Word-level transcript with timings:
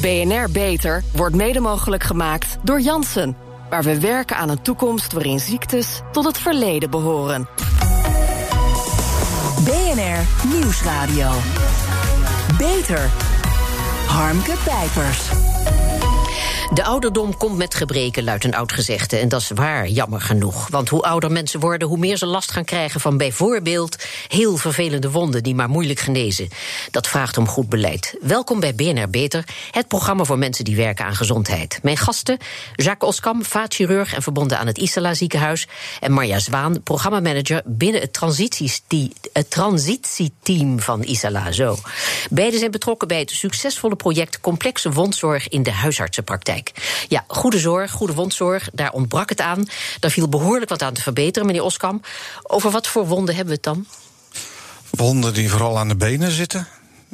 BNR 0.00 0.50
Beter 0.52 1.02
wordt 1.12 1.34
mede 1.34 1.60
mogelijk 1.60 2.02
gemaakt 2.02 2.58
door 2.62 2.80
Janssen. 2.80 3.36
Waar 3.70 3.82
we 3.82 4.00
werken 4.00 4.36
aan 4.36 4.48
een 4.48 4.62
toekomst 4.62 5.12
waarin 5.12 5.40
ziektes 5.40 6.00
tot 6.12 6.24
het 6.24 6.38
verleden 6.38 6.90
behoren. 6.90 7.48
BNR 9.64 10.48
Nieuwsradio. 10.54 11.30
Beter. 12.58 13.10
Harmke 14.06 14.54
Pijpers. 14.64 15.49
De 16.74 16.84
ouderdom 16.84 17.36
komt 17.36 17.56
met 17.56 17.74
gebreken, 17.74 18.24
luidt 18.24 18.44
een 18.44 18.54
oud 18.54 18.72
gezegde. 18.72 19.16
En 19.16 19.28
dat 19.28 19.40
is 19.40 19.50
waar, 19.54 19.88
jammer 19.88 20.20
genoeg. 20.20 20.68
Want 20.68 20.88
hoe 20.88 21.02
ouder 21.02 21.32
mensen 21.32 21.60
worden, 21.60 21.88
hoe 21.88 21.98
meer 21.98 22.16
ze 22.16 22.26
last 22.26 22.50
gaan 22.52 22.64
krijgen 22.64 23.00
van 23.00 23.16
bijvoorbeeld 23.16 23.96
heel 24.28 24.56
vervelende 24.56 25.10
wonden 25.10 25.42
die 25.42 25.54
maar 25.54 25.68
moeilijk 25.68 26.00
genezen. 26.00 26.48
Dat 26.90 27.08
vraagt 27.08 27.36
om 27.36 27.48
goed 27.48 27.68
beleid. 27.68 28.16
Welkom 28.20 28.60
bij 28.60 28.74
BNR 28.74 29.10
Beter, 29.10 29.44
het 29.70 29.88
programma 29.88 30.24
voor 30.24 30.38
mensen 30.38 30.64
die 30.64 30.76
werken 30.76 31.04
aan 31.04 31.14
gezondheid. 31.14 31.78
Mijn 31.82 31.96
gasten, 31.96 32.38
Jacques 32.74 33.10
Oskam, 33.10 33.44
vaatchirurg 33.44 34.14
en 34.14 34.22
verbonden 34.22 34.58
aan 34.58 34.66
het 34.66 34.78
Isala 34.78 35.14
ziekenhuis. 35.14 35.68
En 36.00 36.12
Marja 36.12 36.38
Zwaan, 36.38 36.82
programmamanager 36.82 37.62
binnen 37.64 38.00
het, 38.00 38.18
het 39.32 39.50
transitieteam 39.50 40.80
van 40.80 41.02
Isala. 41.02 41.52
Zo. 41.52 41.78
Beiden 42.30 42.58
zijn 42.58 42.70
betrokken 42.70 43.08
bij 43.08 43.18
het 43.18 43.30
succesvolle 43.30 43.96
project 43.96 44.40
Complexe 44.40 44.92
Wondzorg 44.92 45.48
in 45.48 45.62
de 45.62 45.72
huisartsenpraktijk. 45.72 46.59
Ja, 47.08 47.24
goede 47.26 47.58
zorg, 47.58 47.90
goede 47.90 48.14
wondzorg, 48.14 48.68
daar 48.72 48.92
ontbrak 48.92 49.28
het 49.28 49.40
aan. 49.40 49.66
Daar 50.00 50.10
viel 50.10 50.28
behoorlijk 50.28 50.70
wat 50.70 50.82
aan 50.82 50.94
te 50.94 51.02
verbeteren, 51.02 51.46
meneer 51.46 51.62
Oskam. 51.62 52.00
Over 52.42 52.70
wat 52.70 52.86
voor 52.86 53.06
wonden 53.06 53.34
hebben 53.34 53.54
we 53.54 53.60
het 53.62 53.74
dan? 53.74 53.86
Wonden 54.90 55.34
die 55.34 55.50
vooral 55.50 55.78
aan 55.78 55.88
de 55.88 55.96
benen 55.96 56.30
zitten. 56.30 56.68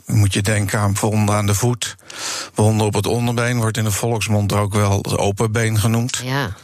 Dan 0.07 0.17
moet 0.17 0.33
je 0.33 0.43
denken 0.43 0.79
aan 0.79 0.97
wonden 1.01 1.35
aan 1.35 1.47
de 1.47 1.55
voet. 1.55 1.97
Wonden 2.55 2.87
op 2.87 2.95
het 2.95 3.07
onderbeen 3.07 3.59
wordt 3.59 3.77
in 3.77 3.85
de 3.85 3.91
volksmond 3.91 4.53
ook 4.53 4.75
wel 4.75 4.97
het 4.97 5.19
open 5.19 5.53
been 5.53 5.79
genoemd. 5.79 6.21
Ja. 6.25 6.55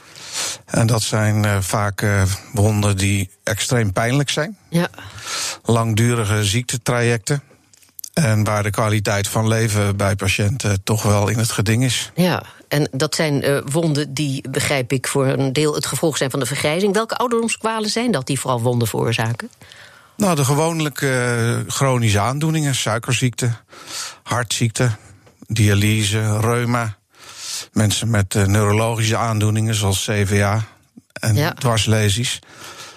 En 0.65 0.87
dat 0.87 1.03
zijn 1.03 1.45
uh, 1.45 1.57
vaak 1.61 2.03
uh, 2.03 2.23
wonden 2.53 2.97
die 2.97 3.31
extreem 3.45 3.93
pijnlijk 3.93 4.31
zijn. 4.31 4.57
Ja. 4.69 4.89
Langdurige 5.65 6.45
ziektetrajecten. 6.45 7.43
En 8.13 8.45
waar 8.45 8.63
de 8.63 8.71
kwaliteit 8.71 9.29
van 9.29 9.49
leven 9.49 9.97
bij 9.97 10.17
patiënten 10.17 10.83
toch 10.83 11.03
wel 11.03 11.29
in 11.29 11.39
het 11.39 11.51
geding 11.51 11.85
is. 11.85 12.11
Ja, 12.15 12.43
en 12.73 12.89
dat 12.91 13.15
zijn 13.15 13.45
uh, 13.45 13.59
wonden 13.65 14.15
die, 14.15 14.51
begrijp 14.51 14.93
ik, 14.93 15.07
voor 15.07 15.27
een 15.27 15.53
deel 15.53 15.75
het 15.75 15.87
gevolg 15.87 16.17
zijn 16.17 16.31
van 16.31 16.41
de 16.41 16.47
vergrijzing. 16.47 16.95
Welke 16.95 17.17
ouderdomskwalen 17.17 17.91
zijn 17.91 18.11
dat 18.11 18.27
die 18.27 18.41
vooral 18.41 18.61
wonden 18.61 18.89
veroorzaken? 18.89 19.51
Nou, 20.17 20.37
de 20.37 20.45
gewone 20.45 20.93
uh, 21.03 21.59
chronische 21.67 22.21
aandoeningen, 22.21 22.75
suikerziekte, 22.75 23.53
hartziekte, 24.23 24.91
dialyse, 25.47 26.41
reuma. 26.41 26.97
Mensen 27.73 28.11
met 28.11 28.35
uh, 28.35 28.45
neurologische 28.45 29.17
aandoeningen 29.17 29.75
zoals 29.75 30.05
CVA 30.05 30.65
en 31.13 31.35
ja. 31.35 31.53
dwarslesies. 31.53 32.39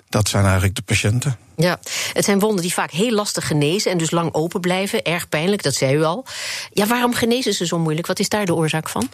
Dat 0.10 0.30
zijn 0.30 0.44
eigenlijk 0.44 0.76
de 0.76 0.82
patiënten. 0.82 1.38
Ja, 1.56 1.80
het 2.14 2.26
zijn 2.26 2.40
wonden 2.40 2.62
die 2.62 2.74
vaak 2.74 2.92
heel 2.92 3.12
lastig 3.12 3.48
genezen 3.48 3.92
en 3.92 3.98
dus 3.98 4.12
lang 4.12 4.34
open 4.34 4.60
blijven. 4.60 5.04
Erg 5.04 5.30
pijnlijk, 5.30 5.64
dat 5.64 5.76
zei 5.76 5.96
u 5.96 6.04
al. 6.04 6.26
Ja, 6.72 6.88
waarom 6.88 7.14
genezen 7.14 7.54
ze 7.54 7.66
zo 7.66 7.80
moeilijk? 7.80 8.08
Wat 8.08 8.20
is 8.20 8.30
daar 8.30 8.46
de 8.46 8.56
oorzaak 8.56 8.90
van? 8.90 9.10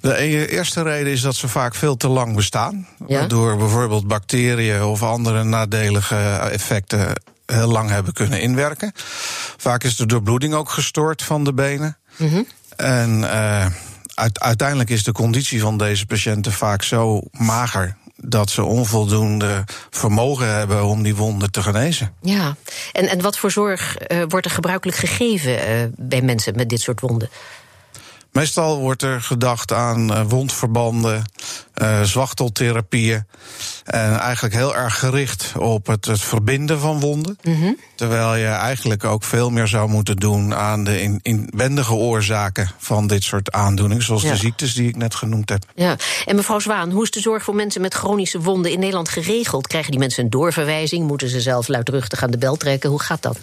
De 0.00 0.22
e- 0.22 0.44
eerste 0.44 0.82
reden 0.82 1.12
is 1.12 1.20
dat 1.20 1.34
ze 1.34 1.48
vaak 1.48 1.74
veel 1.74 1.96
te 1.96 2.08
lang 2.08 2.34
bestaan. 2.34 2.86
Ja? 3.06 3.18
Waardoor 3.18 3.56
bijvoorbeeld 3.56 4.06
bacteriën 4.06 4.82
of 4.82 5.02
andere 5.02 5.44
nadelige 5.44 6.16
effecten 6.52 7.12
heel 7.46 7.68
lang 7.68 7.90
hebben 7.90 8.12
kunnen 8.12 8.40
inwerken. 8.40 8.92
Vaak 9.56 9.84
is 9.84 9.96
de 9.96 10.06
doorbloeding 10.06 10.54
ook 10.54 10.70
gestoord 10.70 11.22
van 11.22 11.44
de 11.44 11.52
benen. 11.52 11.96
Mm 12.16 12.28
-hmm. 12.28 12.46
En 12.76 13.20
uh, 13.20 13.66
uiteindelijk 14.32 14.90
is 14.90 15.04
de 15.04 15.12
conditie 15.12 15.60
van 15.60 15.78
deze 15.78 16.06
patiënten 16.06 16.52
vaak 16.52 16.82
zo 16.82 17.20
mager 17.30 17.96
dat 18.16 18.50
ze 18.50 18.64
onvoldoende 18.64 19.64
vermogen 19.90 20.54
hebben 20.54 20.84
om 20.84 21.02
die 21.02 21.16
wonden 21.16 21.50
te 21.50 21.62
genezen. 21.62 22.12
Ja, 22.20 22.56
en, 22.92 23.08
en 23.08 23.20
wat 23.20 23.38
voor 23.38 23.50
zorg 23.50 23.96
uh, 24.08 24.22
wordt 24.28 24.46
er 24.46 24.52
gebruikelijk 24.52 24.98
gegeven 24.98 25.52
uh, 25.52 25.84
bij 25.96 26.22
mensen 26.22 26.56
met 26.56 26.68
dit 26.68 26.80
soort 26.80 27.00
wonden? 27.00 27.30
Meestal 28.38 28.78
wordt 28.78 29.02
er 29.02 29.22
gedacht 29.22 29.72
aan 29.72 30.10
uh, 30.10 30.22
wondverbanden, 30.28 31.24
uh, 31.82 32.02
zwachteltherapieën. 32.02 33.26
En 33.84 34.18
eigenlijk 34.18 34.54
heel 34.54 34.76
erg 34.76 34.98
gericht 34.98 35.52
op 35.58 35.86
het, 35.86 36.04
het 36.04 36.20
verbinden 36.20 36.80
van 36.80 37.00
wonden. 37.00 37.38
Mm 37.42 37.60
-hmm. 37.60 37.76
Terwijl 37.94 38.34
je 38.34 38.46
eigenlijk 38.46 39.04
ook 39.04 39.24
veel 39.24 39.50
meer 39.50 39.66
zou 39.66 39.88
moeten 39.88 40.16
doen 40.16 40.54
aan 40.54 40.84
de 40.84 41.02
in, 41.02 41.18
inwendige 41.22 41.94
oorzaken 41.94 42.70
van 42.78 43.06
dit 43.06 43.22
soort 43.22 43.52
aandoeningen. 43.52 44.04
Zoals 44.04 44.22
ja. 44.22 44.30
de 44.30 44.36
ziektes 44.36 44.74
die 44.74 44.88
ik 44.88 44.96
net 44.96 45.14
genoemd 45.14 45.48
heb. 45.48 45.64
Ja, 45.74 45.96
en 46.24 46.36
mevrouw 46.36 46.58
Zwaan, 46.58 46.90
hoe 46.90 47.02
is 47.02 47.10
de 47.10 47.20
zorg 47.20 47.42
voor 47.42 47.54
mensen 47.54 47.80
met 47.80 47.94
chronische 47.94 48.40
wonden 48.40 48.72
in 48.72 48.78
Nederland 48.78 49.08
geregeld? 49.08 49.66
Krijgen 49.66 49.90
die 49.90 50.00
mensen 50.00 50.24
een 50.24 50.30
doorverwijzing? 50.30 51.06
Moeten 51.06 51.28
ze 51.28 51.40
zelf 51.40 51.68
luidruchtig 51.68 52.22
aan 52.22 52.30
de 52.30 52.38
bel 52.38 52.56
trekken? 52.56 52.90
Hoe 52.90 53.02
gaat 53.02 53.22
dat? 53.22 53.38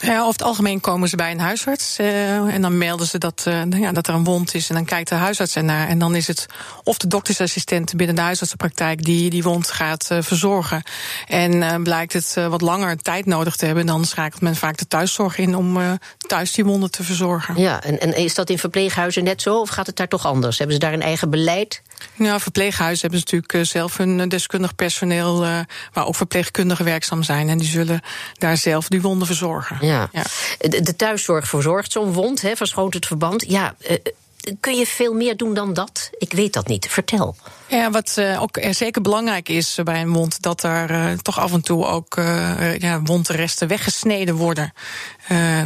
Ja, 0.00 0.18
over 0.18 0.32
het 0.32 0.42
algemeen 0.42 0.80
komen 0.80 1.08
ze 1.08 1.16
bij 1.16 1.30
een 1.30 1.40
huisarts. 1.40 1.98
Uh, 2.00 2.54
en 2.54 2.62
dan 2.62 2.78
melden 2.78 3.06
ze 3.06 3.18
dat, 3.18 3.44
uh, 3.48 3.62
ja, 3.70 3.92
dat 3.92 4.06
er 4.06 4.14
een 4.14 4.24
wond 4.24 4.54
is. 4.54 4.68
En 4.68 4.74
dan 4.74 4.84
kijkt 4.84 5.08
de 5.08 5.14
huisarts 5.14 5.56
ernaar. 5.56 5.88
En 5.88 5.98
dan 5.98 6.14
is 6.14 6.26
het 6.26 6.46
of 6.82 6.98
de 6.98 7.06
doktersassistent 7.06 7.73
binnen 7.96 8.16
de 8.16 8.22
huisartsenpraktijk 8.22 9.04
die 9.04 9.30
die 9.30 9.42
wond 9.42 9.70
gaat 9.70 10.08
uh, 10.12 10.18
verzorgen. 10.20 10.82
En 11.26 11.82
blijkt 11.82 12.12
het 12.12 12.34
wat 12.48 12.60
langer 12.60 12.96
tijd 12.96 13.26
nodig 13.26 13.56
te 13.56 13.66
hebben, 13.66 13.86
dan 13.86 14.04
schakelt 14.04 14.40
men 14.40 14.56
vaak 14.56 14.76
de 14.76 14.86
thuiszorg 14.86 15.38
in 15.38 15.56
om 15.56 15.98
thuis 16.26 16.52
die 16.52 16.64
wonden 16.64 16.90
te 16.90 17.04
verzorgen. 17.04 17.60
Ja, 17.60 17.82
en, 17.82 18.00
en 18.00 18.16
is 18.16 18.34
dat 18.34 18.50
in 18.50 18.58
verpleeghuizen 18.58 19.24
net 19.24 19.42
zo? 19.42 19.60
Of 19.60 19.68
gaat 19.68 19.86
het 19.86 19.96
daar 19.96 20.08
toch 20.08 20.26
anders? 20.26 20.58
Hebben 20.58 20.76
ze 20.76 20.82
daar 20.82 20.92
een 20.92 21.02
eigen 21.02 21.30
beleid? 21.30 21.82
Ja, 22.14 22.40
verpleeghuizen 22.40 23.00
hebben 23.00 23.18
ze 23.18 23.34
natuurlijk 23.34 23.68
zelf 23.68 23.96
hun 23.96 24.28
deskundig 24.28 24.74
personeel, 24.74 25.40
waar 25.92 26.06
ook 26.06 26.16
verpleegkundigen 26.16 26.84
werkzaam 26.84 27.22
zijn. 27.22 27.48
En 27.48 27.58
die 27.58 27.68
zullen 27.68 28.00
daar 28.38 28.56
zelf 28.56 28.88
die 28.88 29.02
wonden 29.02 29.26
verzorgen. 29.26 29.78
Ja. 29.80 30.08
ja. 30.12 30.22
De, 30.58 30.82
de, 30.82 30.96
thuiszorg 30.96 31.48
verzorgt 31.48 31.92
zo'n 31.92 32.12
wond, 32.12 32.42
hè, 32.42 32.56
verschoont 32.56 32.94
het 32.94 33.06
verband. 33.06 33.44
Ja, 33.48 33.74
kun 34.60 34.76
je 34.76 34.86
veel 34.86 35.14
meer 35.14 35.36
doen 35.36 35.54
dan 35.54 35.72
dat? 35.72 36.10
Ik 36.18 36.32
weet 36.32 36.52
dat 36.52 36.66
niet. 36.66 36.86
Vertel. 36.86 37.36
Ja, 37.66 37.90
wat 37.90 38.16
uh, 38.18 38.42
ook 38.42 38.58
zeker 38.70 39.02
belangrijk 39.02 39.48
is 39.48 39.78
bij 39.84 40.00
een 40.00 40.12
wond, 40.12 40.42
dat 40.42 40.62
er 40.62 40.90
uh, 40.90 41.12
toch 41.12 41.38
af 41.38 41.52
en 41.52 41.60
toe 41.60 41.86
ook 41.86 42.16
uh, 42.16 42.78
ja, 42.78 43.02
wondresten 43.02 43.68
weggesneden 43.68 44.34
worden. 44.34 44.72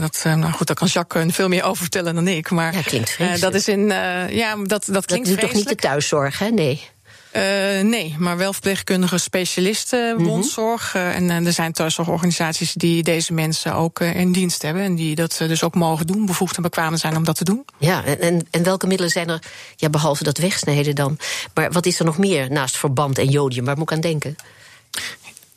dat, 0.00 0.22
nou 0.24 0.52
goed, 0.52 0.66
daar 0.66 0.76
kan 0.76 0.88
Jacques 0.88 1.34
veel 1.34 1.48
meer 1.48 1.62
over 1.62 1.82
vertellen 1.82 2.14
dan 2.14 2.28
ik. 2.28 2.50
Maar 2.50 2.74
ja, 2.74 2.82
klinkt 2.82 3.10
vreselijk. 3.10 3.42
dat 3.42 3.54
is 3.54 3.68
in, 3.68 3.86
ja, 4.30 4.56
dat, 4.56 4.66
dat 4.66 5.06
klinkt 5.06 5.26
dat 5.26 5.34
vreselijk. 5.34 5.40
toch 5.40 5.52
niet 5.54 5.68
de 5.68 5.74
thuiszorg, 5.74 6.38
hè? 6.38 6.48
Nee. 6.48 6.88
Uh, 7.32 7.42
nee, 7.82 8.14
maar 8.18 8.36
wel 8.36 8.52
verpleegkundige 8.52 9.18
specialisten, 9.18 10.12
mm 10.12 10.16
-hmm. 10.16 10.26
wondzorg. 10.26 10.94
Uh, 10.94 11.16
en 11.16 11.24
uh, 11.24 11.46
er 11.46 11.52
zijn 11.52 11.72
thuiszorgorganisaties 11.72 12.72
die 12.72 13.02
deze 13.02 13.32
mensen 13.32 13.74
ook 13.74 14.00
in 14.00 14.32
dienst 14.32 14.62
hebben. 14.62 14.82
En 14.82 14.94
die 14.94 15.14
dat 15.14 15.36
dus 15.38 15.62
ook 15.62 15.74
mogen 15.74 16.06
doen, 16.06 16.26
bevoegd 16.26 16.56
en 16.56 16.62
bekwaam 16.62 16.96
zijn 16.96 17.16
om 17.16 17.24
dat 17.24 17.36
te 17.36 17.44
doen. 17.44 17.64
Ja, 17.78 18.04
en, 18.04 18.46
en 18.50 18.62
welke 18.62 18.86
middelen 18.86 19.12
zijn 19.12 19.28
er, 19.28 19.42
ja, 19.76 19.90
behalve 19.90 20.24
dat 20.24 20.38
wegsnijden 20.38 20.94
dan? 20.94 21.18
Maar 21.54 21.72
wat 21.72 21.86
is 21.86 21.98
er 21.98 22.04
nog 22.04 22.18
meer 22.18 22.50
naast 22.50 22.76
verband 22.76 23.18
en 23.18 23.28
jodium? 23.28 23.64
Waar 23.64 23.76
moet 23.76 23.90
ik 23.90 23.96
aan 23.96 24.00
denken? 24.00 24.36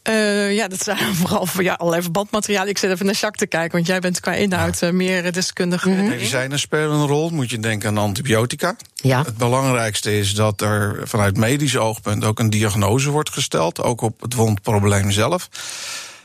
Uh, 0.09 0.56
ja, 0.56 0.67
dat 0.67 0.84
zijn 0.84 1.16
vooral 1.22 1.45
voor 1.45 1.63
ja, 1.63 1.73
allerlei 1.73 2.01
verbandmateriaal. 2.01 2.67
Ik 2.67 2.78
zit 2.78 2.91
even 2.91 3.06
naar 3.06 3.16
Jacques 3.16 3.39
te 3.39 3.47
kijken, 3.47 3.72
want 3.72 3.88
jij 3.88 4.00
bent 4.00 4.19
qua 4.19 4.34
inhoud 4.34 4.79
ja. 4.79 4.91
meer 4.91 5.31
deskundig. 5.31 5.85
Mm 5.85 5.97
-hmm. 5.97 6.07
Medicijnen 6.07 6.59
spelen 6.59 6.91
een 6.91 7.07
rol. 7.07 7.29
Moet 7.29 7.50
je 7.50 7.59
denken 7.59 7.89
aan 7.89 7.97
antibiotica. 7.97 8.75
Ja. 8.95 9.23
Het 9.23 9.38
belangrijkste 9.38 10.17
is 10.17 10.34
dat 10.34 10.61
er 10.61 11.01
vanuit 11.03 11.38
medisch 11.38 11.78
oogpunt 11.78 12.23
ook 12.23 12.40
een 12.40 12.50
diagnose 12.50 13.09
wordt 13.09 13.29
gesteld. 13.29 13.81
Ook 13.81 14.01
op 14.01 14.22
het 14.22 14.34
wondprobleem 14.34 15.11
zelf. 15.11 15.50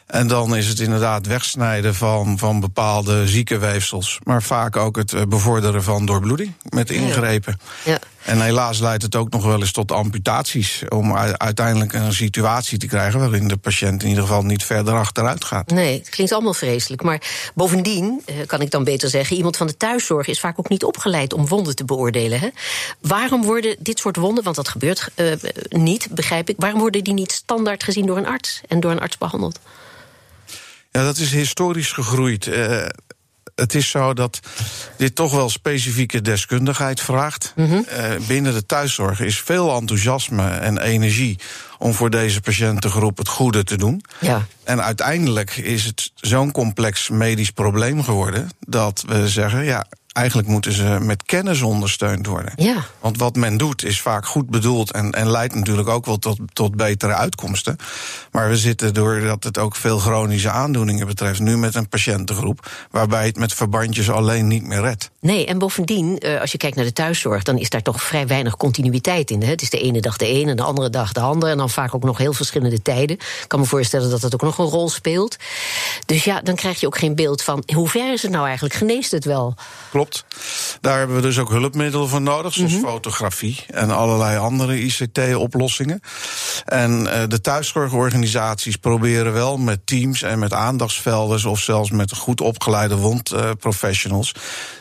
En 0.06 0.26
dan 0.26 0.56
is 0.56 0.66
het 0.68 0.80
inderdaad 0.80 1.26
wegsnijden 1.26 1.94
van, 1.94 2.38
van 2.38 2.60
bepaalde 2.60 3.28
ziekenweefsels. 3.28 4.18
Maar 4.22 4.42
vaak 4.42 4.76
ook 4.76 4.96
het 4.96 5.28
bevorderen 5.28 5.82
van 5.82 6.06
doorbloeding 6.06 6.52
met 6.68 6.90
ingrepen. 6.90 7.60
Ja. 7.84 7.98
En 8.26 8.40
helaas 8.40 8.78
leidt 8.78 9.02
het 9.02 9.16
ook 9.16 9.30
nog 9.30 9.44
wel 9.44 9.60
eens 9.60 9.72
tot 9.72 9.92
amputaties. 9.92 10.82
Om 10.88 11.16
uiteindelijk 11.16 11.92
een 11.92 12.12
situatie 12.12 12.78
te 12.78 12.86
krijgen 12.86 13.20
waarin 13.20 13.48
de 13.48 13.56
patiënt 13.56 14.02
in 14.02 14.08
ieder 14.08 14.22
geval 14.22 14.42
niet 14.42 14.64
verder 14.64 14.94
achteruit 14.94 15.44
gaat. 15.44 15.70
Nee, 15.70 15.98
het 15.98 16.08
klinkt 16.08 16.32
allemaal 16.32 16.54
vreselijk. 16.54 17.02
Maar 17.02 17.20
bovendien, 17.54 18.22
kan 18.46 18.60
ik 18.60 18.70
dan 18.70 18.84
beter 18.84 19.08
zeggen, 19.08 19.36
iemand 19.36 19.56
van 19.56 19.66
de 19.66 19.76
thuiszorg 19.76 20.26
is 20.26 20.40
vaak 20.40 20.58
ook 20.58 20.68
niet 20.68 20.84
opgeleid 20.84 21.32
om 21.32 21.48
wonden 21.48 21.76
te 21.76 21.84
beoordelen. 21.84 22.40
Hè? 22.40 22.48
Waarom 23.00 23.42
worden 23.42 23.76
dit 23.78 23.98
soort 23.98 24.16
wonden, 24.16 24.44
want 24.44 24.56
dat 24.56 24.68
gebeurt 24.68 25.08
uh, 25.16 25.32
niet, 25.68 26.08
begrijp 26.10 26.48
ik, 26.48 26.56
waarom 26.58 26.80
worden 26.80 27.04
die 27.04 27.14
niet 27.14 27.32
standaard 27.32 27.84
gezien 27.84 28.06
door 28.06 28.16
een 28.16 28.26
arts 28.26 28.60
en 28.68 28.80
door 28.80 28.90
een 28.90 29.00
arts 29.00 29.18
behandeld? 29.18 29.60
Ja, 30.90 31.04
dat 31.04 31.16
is 31.16 31.32
historisch 31.32 31.92
gegroeid. 31.92 32.46
Uh, 32.46 32.86
het 33.54 33.74
is 33.74 33.90
zo 33.90 34.14
dat 34.14 34.40
dit 34.96 35.14
toch 35.14 35.32
wel 35.32 35.50
specifieke 35.50 36.20
deskundigheid 36.20 37.00
vraagt. 37.00 37.52
Mm 37.56 37.68
-hmm. 37.68 37.86
uh, 37.92 38.26
binnen 38.26 38.52
de 38.52 38.66
thuiszorg 38.66 39.20
is 39.20 39.40
veel 39.40 39.76
enthousiasme 39.76 40.48
en 40.48 40.78
energie 40.78 41.38
om 41.78 41.94
voor 41.94 42.10
deze 42.10 42.40
patiëntengroep 42.40 43.18
het 43.18 43.28
goede 43.28 43.64
te 43.64 43.76
doen. 43.76 44.02
Ja. 44.20 44.46
En 44.64 44.82
uiteindelijk 44.82 45.56
is 45.56 45.84
het 45.84 46.12
zo'n 46.14 46.52
complex 46.52 47.08
medisch 47.08 47.50
probleem 47.50 48.02
geworden 48.02 48.48
dat 48.60 49.04
we 49.06 49.28
zeggen: 49.28 49.64
ja, 49.64 49.86
eigenlijk 50.16 50.48
moeten 50.48 50.72
ze 50.72 50.98
met 51.00 51.22
kennis 51.22 51.62
ondersteund 51.62 52.26
worden. 52.26 52.52
Ja. 52.56 52.84
Want 53.00 53.18
wat 53.18 53.36
men 53.36 53.56
doet 53.56 53.84
is 53.84 54.00
vaak 54.00 54.26
goed 54.26 54.50
bedoeld 54.50 54.92
en, 54.92 55.12
en 55.12 55.30
leidt 55.30 55.54
natuurlijk 55.54 55.88
ook 55.88 56.06
wel 56.06 56.18
tot, 56.18 56.38
tot 56.52 56.76
betere 56.76 57.14
uitkomsten. 57.14 57.76
Maar 58.30 58.48
we 58.48 58.56
zitten, 58.56 58.94
doordat 58.94 59.44
het 59.44 59.58
ook 59.58 59.76
veel 59.76 59.98
chronische 59.98 60.50
aandoeningen 60.50 61.06
betreft, 61.06 61.40
nu 61.40 61.56
met 61.56 61.74
een 61.74 61.88
patiëntengroep 61.88 62.70
waarbij 62.90 63.26
het 63.26 63.36
met 63.36 63.54
verbandjes 63.54 64.10
alleen 64.10 64.46
niet 64.46 64.62
meer 64.62 64.80
redt. 64.80 65.10
Nee, 65.20 65.46
en 65.46 65.58
bovendien, 65.58 66.18
eh, 66.18 66.40
als 66.40 66.52
je 66.52 66.58
kijkt 66.58 66.76
naar 66.76 66.84
de 66.84 66.92
thuiszorg, 66.92 67.42
dan 67.42 67.58
is 67.58 67.70
daar 67.70 67.82
toch 67.82 68.02
vrij 68.02 68.26
weinig 68.26 68.56
continuïteit 68.56 69.30
in. 69.30 69.42
Hè? 69.42 69.48
Het 69.48 69.62
is 69.62 69.70
de 69.70 69.80
ene 69.80 70.00
dag 70.00 70.16
de 70.16 70.26
ene 70.26 70.50
en 70.50 70.56
de 70.56 70.62
andere 70.62 70.90
dag 70.90 71.12
de 71.12 71.20
andere. 71.20 71.52
En 71.52 71.58
dan 71.58 71.70
vaak 71.70 71.94
ook 71.94 72.04
nog 72.04 72.18
heel 72.18 72.32
verschillende 72.32 72.82
tijden. 72.82 73.16
Ik 73.16 73.44
kan 73.46 73.60
me 73.60 73.66
voorstellen 73.66 74.10
dat 74.10 74.20
dat 74.20 74.34
ook 74.34 74.42
nog 74.42 74.58
een 74.58 74.64
rol 74.64 74.88
speelt. 74.88 75.36
Dus 76.06 76.24
ja, 76.24 76.40
dan 76.40 76.54
krijg 76.54 76.80
je 76.80 76.86
ook 76.86 76.98
geen 76.98 77.14
beeld 77.14 77.42
van 77.42 77.62
hoe 77.74 77.88
ver 77.88 78.12
is 78.12 78.22
het 78.22 78.30
nou 78.30 78.44
eigenlijk? 78.44 78.74
Geneest 78.74 79.10
het 79.10 79.24
wel? 79.24 79.54
Klopt. 79.90 80.05
Daar 80.80 80.98
hebben 80.98 81.16
we 81.16 81.22
dus 81.22 81.38
ook 81.38 81.50
hulpmiddelen 81.50 82.08
voor 82.08 82.20
nodig, 82.22 82.52
zoals 82.54 82.72
Mhm. 82.72 82.80
fotografie 82.84 83.64
en 83.70 83.90
allerlei 83.90 84.38
andere 84.38 84.80
ICT-oplossingen. 84.82 86.00
En 86.64 87.12
eh, 87.12 87.28
de 87.28 87.40
thuiszorgorganisaties 87.40 88.76
proberen 88.76 89.32
wel 89.32 89.56
met 89.58 89.86
teams 89.86 90.22
en 90.22 90.38
met 90.38 90.52
aandachtsvelden, 90.52 91.50
of 91.50 91.60
zelfs 91.60 91.90
met 91.90 92.16
goed 92.16 92.40
opgeleide 92.40 92.96
wondprofessionals, 92.96 94.32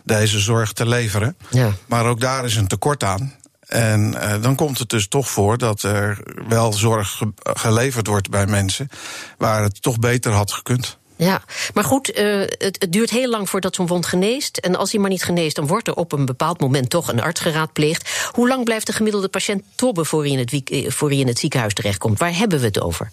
deze 0.04 0.39
zorg 0.39 0.74
te 0.74 0.88
leveren. 0.88 1.38
Ja. 1.50 1.72
Maar 1.88 2.06
ook 2.06 2.19
daar 2.19 2.45
is 2.45 2.56
een 2.56 2.68
tekort 2.68 3.04
aan. 3.04 3.33
En 3.66 4.22
eh, 4.22 4.42
dan 4.42 4.56
komt 4.56 4.80
het 4.80 4.89
dus 4.89 5.07
toch 5.07 5.30
voor 5.30 5.57
dat 5.57 5.83
er 5.83 6.18
wel 6.48 6.74
zorg 6.74 7.10
ge- 7.10 7.31
geleverd 7.44 8.07
wordt 8.07 8.30
bij 8.30 8.45
mensen 8.48 8.89
waar 9.38 9.63
het 9.63 9.81
toch 9.81 10.00
beter 10.00 10.31
had 10.31 10.51
gekund. 10.51 10.98
Ja, 11.18 11.42
maar 11.74 11.84
goed, 11.84 12.12
eh, 12.12 12.40
het, 12.40 12.76
het 12.80 12.92
duurt 12.92 13.10
heel 13.10 13.30
lang 13.30 13.50
voordat 13.50 13.76
zo'n 13.76 13.88
wond 13.88 14.06
geneest. 14.06 14.58
En 14.58 14.76
als 14.76 14.92
hij 14.92 15.02
maar 15.02 15.10
niet 15.10 15.24
geneest, 15.24 15.56
dan 15.56 15.68
wordt 15.68 15.88
er 15.88 15.96
op 15.96 16.12
een 16.12 16.26
bepaald 16.26 16.60
moment 16.60 16.90
toch 16.90 17.08
een 17.08 17.22
arts 17.22 17.42
geraadpleegd. 17.42 18.30
Hoe 18.32 18.48
lang 18.48 18.64
blijft 18.64 18.88
de 18.88 18.94
gemiddelde 18.94 19.28
patiënt 19.28 19.64
tobben 19.76 20.06
voor 20.06 20.22
hij 20.22 20.32
in 20.32 20.38
het, 20.38 21.32
eh, 21.32 21.36
ziekenhuis 21.36 21.74
terechtkomt? 21.74 22.20
Waar 22.20 22.38
hebben 22.38 22.60
we 22.60 22.66
het 22.66 22.82
over? 22.82 23.10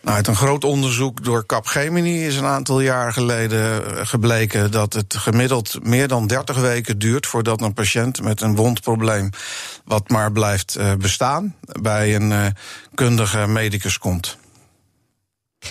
Nou, 0.00 0.16
uit 0.16 0.26
een 0.26 0.36
groot 0.36 0.64
onderzoek 0.64 1.24
door 1.24 1.46
Capgemini 1.46 2.26
is 2.26 2.36
een 2.36 2.44
aantal 2.44 2.80
jaar 2.80 3.12
geleden 3.12 3.86
eh, 3.86 4.06
gebleken 4.06 4.70
dat 4.70 4.92
het 4.92 5.14
gemiddeld 5.16 5.78
meer 5.82 6.08
dan 6.08 6.26
30 6.26 6.56
weken 6.56 6.98
duurt 6.98 7.26
voordat 7.26 7.60
een 7.60 7.74
patiënt 7.74 8.22
met 8.22 8.40
een 8.40 8.56
wondprobleem, 8.56 9.30
wat 9.84 10.08
maar 10.08 10.32
blijft 10.32 10.78
bestaan, 10.98 11.54
bij 11.80 12.14
een 12.14 12.54
kundige 12.94 13.46
medicus 13.46 13.98
komt. 13.98 14.36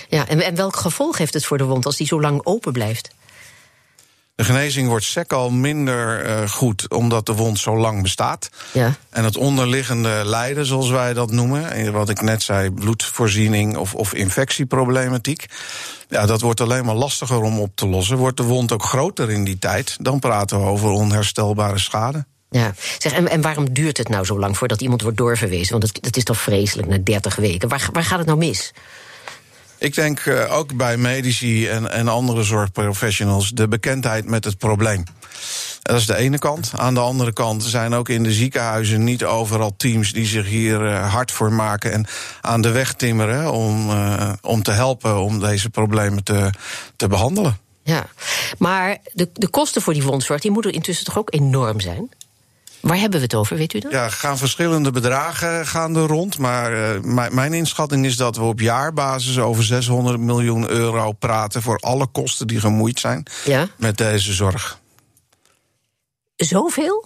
Ja, 0.09 0.27
en, 0.27 0.41
en 0.41 0.55
welk 0.55 0.75
gevolg 0.75 1.17
heeft 1.17 1.33
het 1.33 1.45
voor 1.45 1.57
de 1.57 1.63
wond 1.63 1.85
als 1.85 1.97
die 1.97 2.07
zo 2.07 2.21
lang 2.21 2.45
open 2.45 2.71
blijft? 2.71 3.09
De 4.35 4.43
genezing 4.43 4.87
wordt 4.87 5.05
sec 5.05 5.33
al 5.33 5.49
minder 5.49 6.25
eh, 6.25 6.49
goed 6.49 6.89
omdat 6.89 7.25
de 7.25 7.33
wond 7.33 7.59
zo 7.59 7.77
lang 7.77 8.01
bestaat. 8.01 8.49
Ja. 8.71 8.93
En 9.09 9.23
het 9.23 9.37
onderliggende 9.37 10.21
lijden, 10.25 10.65
zoals 10.65 10.89
wij 10.89 11.13
dat 11.13 11.31
noemen, 11.31 11.71
en 11.71 11.91
wat 11.91 12.09
ik 12.09 12.21
net 12.21 12.43
zei, 12.43 12.71
bloedvoorziening 12.71 13.77
of, 13.77 13.95
of 13.95 14.13
infectieproblematiek. 14.13 15.45
Ja, 16.09 16.25
dat 16.25 16.41
wordt 16.41 16.61
alleen 16.61 16.85
maar 16.85 16.95
lastiger 16.95 17.41
om 17.41 17.59
op 17.59 17.71
te 17.75 17.87
lossen. 17.87 18.17
Wordt 18.17 18.37
de 18.37 18.43
wond 18.43 18.71
ook 18.71 18.83
groter 18.83 19.31
in 19.31 19.43
die 19.43 19.59
tijd, 19.59 19.97
dan 19.99 20.19
praten 20.19 20.59
we 20.59 20.65
over 20.65 20.89
onherstelbare 20.89 21.79
schade. 21.79 22.25
Ja, 22.49 22.73
zeg, 22.97 23.13
en, 23.13 23.29
en 23.29 23.41
waarom 23.41 23.73
duurt 23.73 23.97
het 23.97 24.09
nou 24.09 24.25
zo 24.25 24.39
lang 24.39 24.57
voordat 24.57 24.81
iemand 24.81 25.01
wordt 25.01 25.17
doorverwezen? 25.17 25.71
Want 25.71 25.83
het, 25.83 26.05
het 26.05 26.17
is 26.17 26.23
toch 26.23 26.41
vreselijk 26.41 26.87
na 26.87 26.97
30 26.97 27.35
weken. 27.35 27.69
Waar, 27.69 27.89
waar 27.91 28.03
gaat 28.03 28.17
het 28.17 28.27
nou 28.27 28.39
mis? 28.39 28.73
Ik 29.83 29.95
denk 29.95 30.19
eh, 30.19 30.57
ook 30.57 30.75
bij 30.75 30.97
medici 30.97 31.67
en, 31.67 31.91
en 31.91 32.07
andere 32.07 32.43
zorgprofessionals 32.43 33.49
de 33.49 33.67
bekendheid 33.67 34.25
met 34.25 34.43
het 34.43 34.57
probleem. 34.57 35.03
Dat 35.81 35.97
is 35.97 36.05
de 36.05 36.15
ene 36.15 36.37
kant. 36.37 36.71
Aan 36.75 36.93
de 36.93 36.99
andere 36.99 37.33
kant 37.33 37.63
zijn 37.63 37.93
ook 37.93 38.09
in 38.09 38.23
de 38.23 38.31
ziekenhuizen 38.31 39.03
niet 39.03 39.23
overal 39.23 39.75
teams 39.77 40.13
die 40.13 40.25
zich 40.25 40.45
hier 40.47 40.85
eh, 40.85 41.13
hard 41.13 41.31
voor 41.31 41.53
maken 41.53 41.91
en 41.91 42.05
aan 42.41 42.61
de 42.61 42.71
weg 42.71 42.93
timmeren 42.93 43.51
om, 43.51 43.89
eh, 43.89 44.33
om 44.41 44.63
te 44.63 44.71
helpen 44.71 45.21
om 45.21 45.39
deze 45.39 45.69
problemen 45.69 46.23
te, 46.23 46.49
te 46.95 47.07
behandelen. 47.07 47.57
Ja, 47.83 48.05
maar 48.57 48.97
de, 49.13 49.29
de 49.33 49.47
kosten 49.47 49.81
voor 49.81 49.93
die 49.93 50.03
wondzorg 50.03 50.41
die 50.41 50.51
moeten 50.51 50.71
intussen 50.71 51.05
toch 51.05 51.17
ook 51.17 51.33
enorm 51.33 51.79
zijn? 51.79 52.09
Waar 52.83 52.97
hebben 52.97 53.19
we 53.19 53.25
het 53.25 53.35
over, 53.35 53.57
weet 53.57 53.73
u 53.73 53.79
dat? 53.79 53.91
Ja, 53.91 54.09
gaan 54.09 54.37
verschillende 54.37 54.91
bedragen 54.91 55.67
gaan 55.67 55.95
er 55.95 56.07
rond. 56.07 56.37
Maar 56.37 56.73
eh, 56.95 57.01
mijn- 57.01 57.35
mijn 57.35 57.53
inschatting 57.53 58.05
is 58.05 58.15
dat 58.17 58.35
we 58.35 58.43
op 58.43 58.59
jaarbasis 58.59 59.39
over 59.39 59.63
600 59.63 60.19
miljoen 60.19 60.69
euro 60.69 61.11
praten 61.11 61.61
voor 61.61 61.77
alle 61.77 62.07
kosten 62.07 62.47
die 62.47 62.59
gemoeid 62.59 62.99
zijn 62.99 63.25
Ja. 63.45 63.67
met 63.77 63.97
deze 63.97 64.33
zorg. 64.33 64.79
Zoveel? 66.35 67.05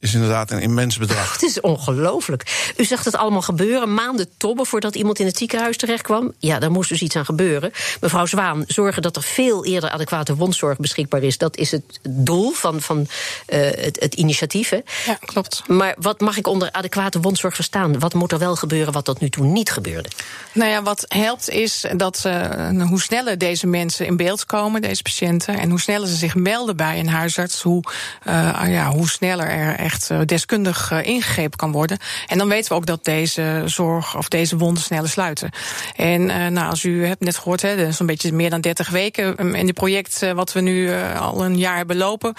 Is 0.00 0.14
inderdaad 0.14 0.50
een 0.50 0.60
immens 0.60 0.98
bedrag. 0.98 1.32
Het 1.32 1.42
is 1.42 1.60
ongelooflijk. 1.60 2.72
U 2.76 2.84
zag 2.84 3.04
het 3.04 3.16
allemaal 3.16 3.42
gebeuren, 3.42 3.94
maanden 3.94 4.28
tobben 4.36 4.66
voordat 4.66 4.94
iemand 4.94 5.18
in 5.18 5.26
het 5.26 5.38
ziekenhuis 5.38 5.76
terecht 5.76 6.02
kwam. 6.02 6.32
Ja, 6.38 6.58
daar 6.58 6.70
moest 6.70 6.88
dus 6.88 7.02
iets 7.02 7.16
aan 7.16 7.24
gebeuren. 7.24 7.72
Mevrouw 8.00 8.26
Zwaan, 8.26 8.64
zorgen 8.66 9.02
dat 9.02 9.16
er 9.16 9.22
veel 9.22 9.64
eerder 9.64 9.90
adequate 9.90 10.34
wondzorg 10.34 10.78
beschikbaar 10.78 11.22
is. 11.22 11.38
Dat 11.38 11.56
is 11.56 11.70
het 11.70 12.00
doel 12.08 12.50
van, 12.50 12.80
van 12.80 13.06
eh, 13.46 13.60
het, 13.60 14.00
het 14.00 14.14
initiatief. 14.14 14.68
Hè? 14.68 14.80
Ja, 15.06 15.18
klopt. 15.24 15.62
Maar 15.66 15.94
wat 15.98 16.20
mag 16.20 16.36
ik 16.36 16.46
onder 16.46 16.72
adequate 16.72 17.20
wondzorg 17.20 17.54
verstaan? 17.54 17.98
Wat 17.98 18.14
moet 18.14 18.32
er 18.32 18.38
wel 18.38 18.56
gebeuren 18.56 18.92
wat 18.92 19.04
tot 19.04 19.20
nu 19.20 19.28
toe 19.28 19.46
niet 19.46 19.70
gebeurde? 19.70 20.08
Nou 20.52 20.70
ja, 20.70 20.82
wat 20.82 21.04
helpt 21.08 21.48
is 21.48 21.84
dat 21.96 22.24
eh, 22.24 22.82
hoe 22.88 23.00
sneller 23.00 23.38
deze 23.38 23.66
mensen 23.66 24.06
in 24.06 24.16
beeld 24.16 24.46
komen, 24.46 24.82
deze 24.82 25.02
patiënten, 25.02 25.58
en 25.58 25.70
hoe 25.70 25.80
sneller 25.80 26.08
ze 26.08 26.16
zich 26.16 26.34
melden 26.34 26.76
bij 26.76 26.98
een 26.98 27.08
huisarts, 27.08 27.62
hoe, 27.62 27.82
eh, 28.22 28.62
ja, 28.66 28.90
hoe 28.90 29.08
sneller 29.08 29.48
er 29.48 29.89
echt 29.92 30.10
eh, 30.10 30.20
deskundig 30.24 30.90
eh, 30.90 31.02
ingegrepen 31.02 31.58
kan 31.58 31.72
worden. 31.72 31.98
En 32.26 32.38
dan 32.38 32.48
weten 32.48 32.68
we 32.68 32.74
ook 32.74 32.86
dat 32.86 33.04
deze 33.04 33.62
zorg 33.64 34.16
of 34.16 34.28
deze 34.28 34.56
wonden 34.56 34.82
sneller 34.82 35.08
sluiten. 35.08 35.50
En 35.96 36.30
eh, 36.30 36.46
nou, 36.46 36.70
als 36.70 36.84
u 36.84 37.06
hebt 37.06 37.20
net 37.24 37.36
gehoord, 37.36 37.62
hè, 37.62 37.92
zo'n 37.92 38.06
beetje 38.06 38.32
meer 38.32 38.50
dan 38.50 38.60
30 38.60 38.88
weken. 38.90 39.40
um, 39.40 39.54
in 39.54 39.66
dit 39.66 39.74
project 39.74 40.32
wat 40.34 40.52
we 40.52 40.60
nu 40.60 40.92
al 41.18 41.44
een 41.44 41.58
jaar 41.58 41.76
hebben 41.76 41.96
lopen, 41.96 42.34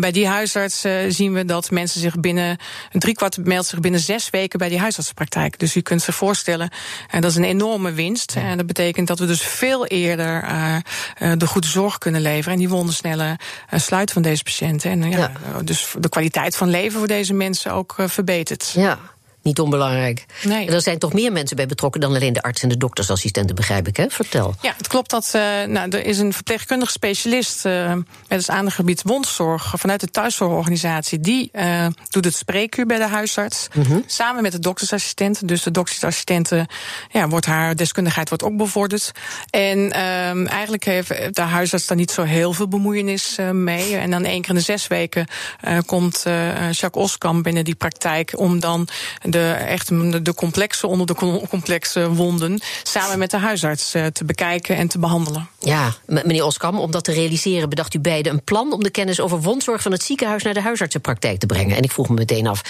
bij 0.00 0.12
die 0.12 0.26
huisarts 0.26 0.84
eh, 0.84 0.92
zien 1.08 1.32
we 1.32 1.44
dat 1.44 1.70
mensen 1.70 2.00
zich 2.00 2.20
binnen 2.20 2.58
een 2.92 3.00
driekwart 3.00 3.44
meldt 3.44 3.68
zich 3.68 3.80
binnen 3.80 4.00
zes 4.00 4.30
weken 4.30 4.58
bij 4.58 4.68
die 4.68 4.78
huisartsenpraktijk. 4.78 5.58
Dus 5.58 5.76
u 5.76 5.80
kunt 5.80 6.02
zich 6.02 6.14
voorstellen, 6.14 6.70
en 7.10 7.20
dat 7.20 7.30
is 7.30 7.36
een 7.36 7.44
enorme 7.44 7.92
winst. 7.92 8.36
En 8.36 8.56
dat 8.56 8.66
betekent 8.66 9.06
dat 9.08 9.18
we 9.18 9.26
dus 9.26 9.42
veel 9.42 9.86
eerder 9.86 10.44
de 11.38 11.46
goede 11.46 11.66
zorg 11.66 11.98
kunnen 11.98 12.20
leveren 12.20 12.52
en 12.52 12.58
die 12.58 12.68
wonden 12.68 12.94
sneller 12.94 13.36
sluiten 13.70 14.14
van 14.14 14.22
deze 14.22 14.42
patiënten. 14.42 14.90
En 14.90 15.10
ja, 15.10 15.18
Ja. 15.18 15.62
dus 15.62 15.94
de 15.98 16.08
kwaliteit 16.08 16.56
van 16.56 16.68
leven 16.68 16.83
voor 16.92 17.06
deze 17.06 17.34
mensen 17.34 17.72
ook 17.72 17.94
eh, 17.96 18.08
verbetert. 18.08 18.72
Ja, 18.74 18.98
niet 19.44 19.60
onbelangrijk. 19.60 20.24
Nee. 20.42 20.66
En 20.66 20.74
er 20.74 20.82
zijn 20.82 20.98
toch 20.98 21.12
meer 21.12 21.32
mensen 21.32 21.56
bij 21.56 21.66
betrokken 21.66 22.00
dan 22.00 22.14
alleen 22.14 22.32
de 22.32 22.42
arts 22.42 22.62
en 22.62 22.68
de 22.68 22.76
doktersassistenten, 22.76 23.54
begrijp 23.54 23.88
ik, 23.88 23.96
hè? 23.96 24.06
Vertel. 24.08 24.54
Ja, 24.60 24.74
het 24.76 24.88
klopt 24.88 25.10
dat 25.10 25.32
uh, 25.36 25.42
nou, 25.66 25.88
er 25.88 26.04
is 26.04 26.18
een 26.18 26.32
verpleegkundig 26.32 26.90
specialist 26.90 27.64
uh, 27.66 27.92
met 28.28 28.38
het 28.38 28.48
aandachtgebied 28.48 29.02
wondzorg 29.02 29.72
vanuit 29.76 30.00
de 30.00 30.10
thuiszorgorganisatie. 30.10 31.20
Die 31.20 31.50
uh, 31.52 31.86
doet 32.10 32.24
het 32.24 32.34
spreekuur 32.34 32.86
bij 32.86 32.98
de 32.98 33.06
huisarts. 33.06 33.68
-hmm. 33.72 34.02
Samen 34.06 34.42
met 34.42 34.52
de 34.52 34.58
doktersassistent. 34.58 35.48
Dus 35.48 35.62
de 35.62 35.70
doktersassistenten, 35.70 36.66
ja, 37.10 37.28
wordt 37.28 37.46
haar 37.46 37.76
deskundigheid 37.76 38.28
wordt 38.28 38.44
ook 38.44 38.56
bevorderd. 38.56 39.12
En 39.50 39.78
um, 39.78 40.46
eigenlijk 40.46 40.84
heeft 40.84 41.08
de 41.34 41.40
huisarts 41.40 41.86
daar 41.86 41.96
niet 41.96 42.10
zo 42.10 42.22
heel 42.22 42.52
veel 42.52 42.68
bemoeienis 42.68 43.36
mee. 43.52 43.96
En 43.96 44.10
dan 44.10 44.24
één 44.24 44.40
keer 44.40 44.50
in 44.50 44.56
de 44.56 44.60
zes 44.60 44.86
weken 44.86 45.26
komt 45.86 46.22
Jacques 46.70 47.04
Oskam 47.04 47.42
binnen 47.42 47.64
die 47.64 47.74
praktijk 47.74 48.32
om 48.38 48.60
dan 48.60 48.88
de, 49.34 49.50
echt 49.50 49.88
de 50.24 50.34
complexe 50.34 50.86
onder 50.86 51.06
de 51.06 51.14
complexe 51.48 52.10
wonden 52.10 52.60
samen 52.82 53.18
met 53.18 53.30
de 53.30 53.38
huisarts 53.38 53.94
uh, 53.94 54.06
te 54.06 54.24
bekijken 54.24 54.76
en 54.76 54.88
te 54.88 54.98
behandelen. 54.98 55.48
Ja, 55.58 55.94
meneer 56.06 56.44
Oskam, 56.44 56.78
om 56.78 56.90
dat 56.90 57.04
te 57.04 57.12
realiseren 57.12 57.68
bedacht 57.68 57.94
u 57.94 58.00
beiden 58.00 58.32
een 58.32 58.44
plan 58.44 58.72
om 58.72 58.82
de 58.82 58.90
kennis 58.90 59.20
over 59.20 59.40
wondzorg 59.40 59.82
van 59.82 59.92
het 59.92 60.02
ziekenhuis 60.02 60.42
naar 60.42 60.54
de 60.54 60.60
huisartsenpraktijk 60.60 61.38
te 61.38 61.46
brengen. 61.46 61.76
En 61.76 61.82
ik 61.82 61.92
vroeg 61.92 62.08
me 62.08 62.14
meteen 62.14 62.46
af, 62.46 62.62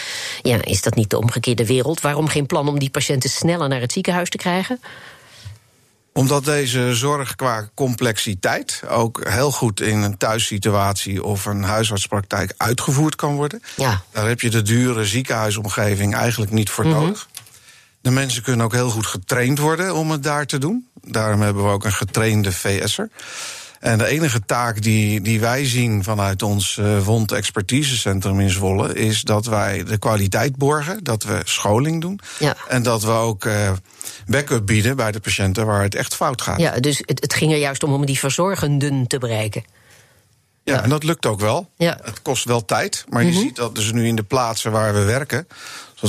ja, 0.42 0.64
is 0.64 0.82
dat 0.82 0.94
niet 0.94 1.10
de 1.10 1.18
omgekeerde 1.18 1.66
wereld? 1.66 2.00
Waarom 2.00 2.28
geen 2.28 2.46
plan 2.46 2.68
om 2.68 2.78
die 2.78 2.90
patiënten 2.90 3.30
sneller 3.30 3.68
naar 3.68 3.80
het 3.80 3.92
ziekenhuis 3.92 4.30
te 4.30 4.36
krijgen? 4.36 4.80
Omdat 6.16 6.44
deze 6.44 6.94
zorg 6.94 7.34
qua 7.34 7.68
complexiteit 7.74 8.82
ook 8.88 9.28
heel 9.28 9.50
goed 9.50 9.80
in 9.80 10.02
een 10.02 10.16
thuissituatie 10.16 11.24
of 11.24 11.44
een 11.44 11.62
huisartspraktijk 11.62 12.54
uitgevoerd 12.56 13.14
kan 13.14 13.34
worden. 13.34 13.62
Ja. 13.76 14.02
Daar 14.10 14.28
heb 14.28 14.40
je 14.40 14.50
de 14.50 14.62
dure 14.62 15.04
ziekenhuisomgeving 15.04 16.14
eigenlijk 16.14 16.52
niet 16.52 16.70
voor 16.70 16.84
mm 16.84 16.92
-hmm. 16.92 17.00
nodig. 17.00 17.28
De 18.00 18.10
mensen 18.10 18.42
kunnen 18.42 18.66
ook 18.66 18.72
heel 18.72 18.90
goed 18.90 19.06
getraind 19.06 19.58
worden 19.58 19.94
om 19.94 20.10
het 20.10 20.22
daar 20.22 20.46
te 20.46 20.58
doen. 20.58 20.88
Daarom 21.00 21.40
hebben 21.40 21.64
we 21.64 21.70
ook 21.70 21.84
een 21.84 21.92
getrainde 21.92 22.52
VS'er. 22.52 23.08
En 23.84 23.98
de 23.98 24.06
enige 24.06 24.44
taak 24.44 24.82
die, 24.82 25.20
die 25.20 25.40
wij 25.40 25.66
zien 25.66 26.04
vanuit 26.04 26.42
ons 26.42 26.76
uh, 26.76 27.04
wondexpertisecentrum 27.04 28.40
in 28.40 28.50
Zwolle 28.50 28.94
is 28.94 29.22
dat 29.22 29.46
wij 29.46 29.84
de 29.84 29.98
kwaliteit 29.98 30.56
borgen, 30.56 31.04
dat 31.04 31.22
we 31.22 31.40
scholing 31.44 32.00
doen 32.00 32.20
ja. 32.38 32.56
en 32.68 32.82
dat 32.82 33.02
we 33.02 33.10
ook 33.10 33.44
uh, 33.44 33.72
backup 34.26 34.66
bieden 34.66 34.96
bij 34.96 35.12
de 35.12 35.20
patiënten 35.20 35.66
waar 35.66 35.82
het 35.82 35.94
echt 35.94 36.14
fout 36.14 36.42
gaat. 36.42 36.60
Ja, 36.60 36.80
dus 36.80 36.98
het, 37.04 37.20
het 37.20 37.34
ging 37.34 37.52
er 37.52 37.58
juist 37.58 37.82
om 37.82 37.92
om 37.92 38.06
die 38.06 38.18
verzorgenden 38.18 39.06
te 39.06 39.18
bereiken. 39.18 39.64
Ja, 40.62 40.82
en 40.82 40.88
dat 40.88 41.04
lukt 41.04 41.26
ook 41.26 41.40
wel. 41.40 41.70
Ja. 41.76 41.98
Het 42.02 42.22
kost 42.22 42.44
wel 42.44 42.64
tijd, 42.64 43.04
maar 43.08 43.24
je 43.24 43.30
Mhm. 43.30 43.40
ziet 43.40 43.56
dat 43.56 43.74
dus 43.74 43.92
nu 43.92 44.06
in 44.06 44.16
de 44.16 44.22
plaatsen 44.22 44.72
waar 44.72 44.94
we 44.94 45.02
werken, 45.02 45.46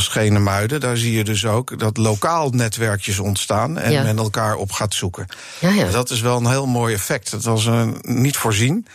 zoals 0.02 0.08
Genemuiden, 0.26 0.80
daar 0.80 0.98
zie 0.98 1.14
je 1.14 1.24
dus 1.24 1.46
ook 1.46 1.80
dat 1.80 1.98
lokaal 1.98 2.50
netwerkjes 2.50 3.20
ontstaan 3.20 3.78
en 3.78 3.92
Ja. 3.92 4.04
men 4.04 4.18
elkaar 4.18 4.56
op 4.56 4.72
gaat 4.72 4.94
zoeken. 4.94 5.28
Ja, 5.60 5.70
ja. 5.70 5.90
Dat 5.90 6.10
is 6.10 6.22
wel 6.22 6.38
een 6.38 6.48
heel 6.50 6.66
mooi 6.66 6.94
effect. 6.94 7.32
Dat 7.32 7.44
was 7.44 7.66
uh, 7.66 7.88
niet 8.02 8.38
voorzien. 8.38 8.88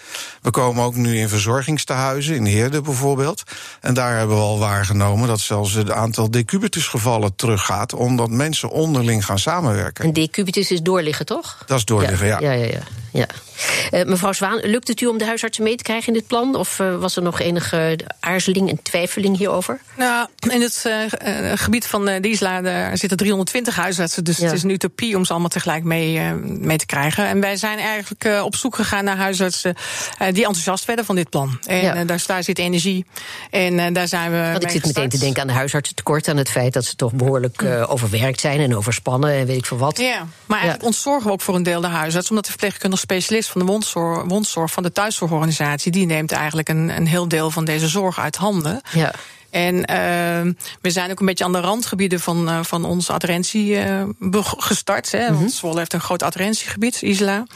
We 0.42 0.50
komen 0.50 0.84
ook 0.84 0.94
nu 0.94 1.18
in 1.18 1.28
verzorgingstehuizen, 1.28 2.34
in 2.34 2.44
Heerde 2.44 2.80
bijvoorbeeld. 2.80 3.42
En 3.80 3.94
daar 3.94 4.16
hebben 4.18 4.36
we 4.36 4.42
al 4.42 4.58
waargenomen 4.58 5.28
dat 5.28 5.40
zelfs 5.40 5.72
het 5.72 5.90
aantal 5.90 6.30
decubitusgevallen 6.30 7.34
teruggaat, 7.36 7.92
omdat 7.92 8.30
mensen 8.30 8.70
onderling 8.70 9.24
gaan 9.24 9.38
samenwerken. 9.38 10.04
Een 10.04 10.12
decubitus 10.12 10.70
is 10.70 10.80
doorliggen, 10.82 11.26
toch? 11.26 11.62
Dat 11.66 11.78
is 11.78 11.84
doorliggen, 11.84 12.26
ja. 12.26 12.40
Ja, 12.40 12.52
ja, 12.52 12.64
ja. 12.64 12.80
ja. 13.12 13.26
Eh, 13.90 14.04
mevrouw 14.04 14.32
Zwaan, 14.32 14.60
lukt 14.62 14.88
het 14.88 15.00
u 15.00 15.06
om 15.06 15.18
de 15.18 15.24
huisartsen 15.24 15.64
mee 15.64 15.76
te 15.76 15.82
krijgen 15.82 16.06
in 16.06 16.12
dit 16.12 16.26
plan? 16.26 16.54
Of 16.54 16.80
eh, 16.80 16.96
was 16.96 17.16
er 17.16 17.22
nog 17.22 17.40
enige 17.40 17.98
aarzeling 18.20 18.70
en 18.70 18.82
twijfeling 18.82 19.36
hierover? 19.36 19.80
Nou, 19.96 20.28
in 20.48 20.60
het 20.60 20.84
eh, 21.18 21.52
gebied 21.54 21.86
van 21.86 22.04
de 22.04 22.20
Isla 22.20 22.60
daar 22.60 22.96
zitten 22.98 23.18
320 23.18 23.76
huisartsen. 23.76 24.24
Dus 24.24 24.36
Ja. 24.36 24.44
het 24.44 24.52
is 24.54 24.62
een 24.62 24.70
utopie 24.70 25.16
om 25.16 25.24
ze 25.24 25.30
allemaal 25.30 25.48
tegelijk 25.50 25.84
mee, 25.84 26.20
mee 26.44 26.78
te 26.78 26.86
krijgen. 26.86 27.26
En 27.26 27.40
wij 27.40 27.56
zijn 27.56 27.78
eigenlijk 27.78 28.44
op 28.44 28.56
zoek 28.56 28.74
gegaan 28.74 29.04
naar 29.04 29.16
huisartsen 29.16 29.74
die 30.18 30.44
enthousiast 30.44 30.84
werden 30.84 31.04
van 31.04 31.14
dit 31.14 31.30
plan. 31.30 31.58
En 31.66 31.76
Ja. 31.80 32.04
daar, 32.04 32.22
daar 32.26 32.44
zit 32.44 32.58
energie. 32.58 33.04
En 33.50 33.92
daar 33.92 34.08
zijn 34.08 34.30
we. 34.30 34.48
Want 34.52 34.62
ik 34.62 34.70
zit 34.70 34.84
meteen 34.84 35.08
te 35.08 35.18
denken 35.18 35.40
aan 35.42 35.46
de 35.46 35.52
huisartsentekort... 35.52 36.28
aan 36.28 36.36
het 36.36 36.50
feit 36.50 36.72
dat 36.72 36.84
ze 36.84 36.96
toch 36.96 37.12
behoorlijk 37.12 37.62
eh, 37.62 37.90
overwerkt 37.90 38.40
zijn 38.40 38.60
en 38.60 38.76
overspannen... 38.76 39.32
en 39.32 39.46
weet 39.46 39.56
ik 39.56 39.66
veel 39.66 39.76
wat. 39.78 39.98
Ja, 39.98 40.26
maar 40.46 40.58
eigenlijk 40.58 40.86
ontzorgen 40.86 41.26
we 41.26 41.32
ook 41.32 41.40
voor 41.40 41.54
een 41.54 41.62
deel 41.62 41.80
de 41.80 41.86
huisarts. 41.86 42.28
Omdat 42.28 42.44
de 42.44 42.50
verpleegkundig 42.50 42.98
specialist 43.00 43.49
van 43.50 43.60
de 43.60 43.66
wondzorg, 43.66 44.24
wondzorg 44.24 44.70
van 44.70 44.82
de 44.82 44.92
thuiszorgorganisatie... 44.92 45.92
die 45.92 46.06
neemt 46.06 46.32
eigenlijk 46.32 46.68
een, 46.68 46.88
een 46.88 47.06
heel 47.06 47.28
deel 47.28 47.50
van 47.50 47.64
deze 47.64 47.88
zorg 47.88 48.18
uit 48.18 48.36
handen. 48.36 48.80
Ja. 48.92 49.12
En 49.50 49.74
uh, 49.74 50.52
we 50.80 50.90
zijn 50.90 51.10
ook 51.10 51.20
een 51.20 51.26
beetje 51.26 51.44
aan 51.44 51.52
de 51.52 51.60
randgebieden 51.60 52.20
van, 52.20 52.48
uh, 52.48 52.58
van 52.62 52.84
onze 52.84 53.12
adherentie 53.12 53.66
uh, 53.66 54.02
gestart. 54.56 55.12
Hè, 55.12 55.34
Want 55.34 55.52
Zwolle 55.52 55.78
heeft 55.78 55.92
een 55.92 56.00
groot 56.00 56.22
adherentiegebied, 56.22 57.02
Isla. 57.02 57.46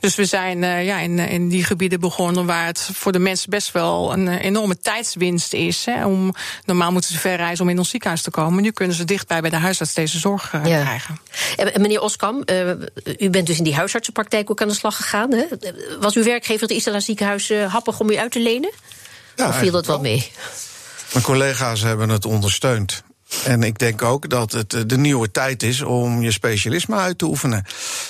Dus 0.00 0.14
we 0.14 0.24
zijn 0.24 0.62
uh, 0.62 0.84
ja, 0.84 0.98
in, 0.98 1.18
in 1.18 1.48
die 1.48 1.64
gebieden 1.64 2.00
begonnen 2.00 2.46
waar 2.46 2.66
het 2.66 2.90
voor 2.92 3.12
de 3.12 3.18
mensen 3.18 3.50
best 3.50 3.72
wel 3.72 4.12
een 4.12 4.28
enorme 4.28 4.78
tijdswinst 4.78 5.52
is. 5.52 5.84
Hè, 5.84 6.06
om, 6.06 6.34
normaal 6.64 6.92
moeten 6.92 7.12
ze 7.12 7.18
ver 7.18 7.36
reizen 7.36 7.64
om 7.64 7.70
in 7.70 7.78
ons 7.78 7.90
ziekenhuis 7.90 8.22
te 8.22 8.30
komen. 8.30 8.62
Nu 8.62 8.70
kunnen 8.70 8.96
ze 8.96 9.04
dichtbij 9.04 9.40
bij 9.40 9.50
de 9.50 9.56
huisarts 9.56 9.94
deze 9.94 10.18
zorg 10.18 10.52
uh, 10.52 10.66
ja. 10.66 10.80
krijgen. 10.80 11.18
En 11.56 11.80
meneer 11.80 12.00
Oskam, 12.00 12.42
uh, 12.46 12.70
u 13.18 13.30
bent 13.30 13.46
dus 13.46 13.58
in 13.58 13.64
die 13.64 13.74
huisartsenpraktijk 13.74 14.50
ook 14.50 14.62
aan 14.62 14.68
de 14.68 14.74
slag 14.74 14.96
gegaan. 14.96 15.32
Hè? 15.32 15.44
Was 16.00 16.14
uw 16.14 16.24
werkgever 16.24 16.62
het 16.62 16.76
Isla 16.76 17.00
ziekenhuis 17.00 17.50
uh, 17.50 17.72
happig 17.72 18.00
om 18.00 18.10
u 18.10 18.16
uit 18.16 18.32
te 18.32 18.40
lenen? 18.40 18.72
Ja, 19.36 19.48
of 19.48 19.58
viel 19.58 19.72
dat 19.72 19.86
wel 19.86 20.00
mee? 20.00 20.30
Mijn 21.12 21.24
collega's 21.24 21.82
hebben 21.82 22.08
het 22.08 22.24
ondersteund. 22.24 23.02
En 23.46 23.62
ik 23.62 23.78
denk 23.78 24.02
ook 24.02 24.28
dat 24.28 24.52
het 24.52 24.70
de 24.86 24.98
nieuwe 24.98 25.30
tijd 25.30 25.62
is 25.62 25.82
om 25.82 26.22
je 26.22 26.30
specialisme 26.30 26.96
uit 26.96 27.18
te 27.18 27.24
oefenen. 27.24 27.64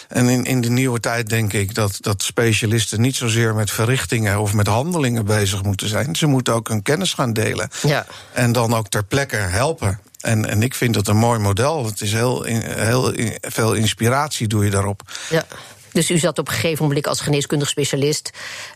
En 0.08 0.28
in, 0.28 0.44
in 0.44 0.60
de 0.60 0.70
nieuwe 0.70 1.00
tijd 1.00 1.28
denk 1.28 1.52
ik 1.52 1.74
dat, 1.74 1.98
dat 2.00 2.22
specialisten 2.22 3.00
niet 3.00 3.16
zozeer 3.16 3.54
met 3.54 3.70
verrichtingen 3.70 4.40
of 4.40 4.52
met 4.52 4.66
handelingen 4.66 5.24
bezig 5.24 5.62
moeten 5.62 5.88
zijn. 5.88 6.16
Ze 6.16 6.26
moeten 6.26 6.54
ook 6.54 6.68
hun 6.68 6.82
kennis 6.82 7.14
gaan 7.14 7.32
delen. 7.32 7.68
Ja. 7.82 8.06
En 8.32 8.52
dan 8.52 8.74
ook 8.74 8.88
ter 8.88 9.04
plekke 9.04 9.36
helpen. 9.36 10.00
En, 10.20 10.48
en 10.48 10.62
ik 10.62 10.74
vind 10.74 10.94
dat 10.94 11.08
een 11.08 11.16
mooi 11.16 11.38
model. 11.38 11.84
Het 11.84 12.00
is 12.00 12.12
heel, 12.12 12.42
heel 12.42 13.12
veel 13.40 13.74
inspiratie 13.74 14.46
doe 14.46 14.64
je 14.64 14.70
daarop. 14.70 15.02
Ja. 15.30 15.46
Dus 15.92 16.10
u 16.10 16.18
zat 16.18 16.38
op 16.38 16.48
een 16.48 16.54
gegeven 16.54 16.86
moment 16.86 17.06
als 17.06 17.20
geneeskundig 17.20 17.68
specialist 17.68 18.30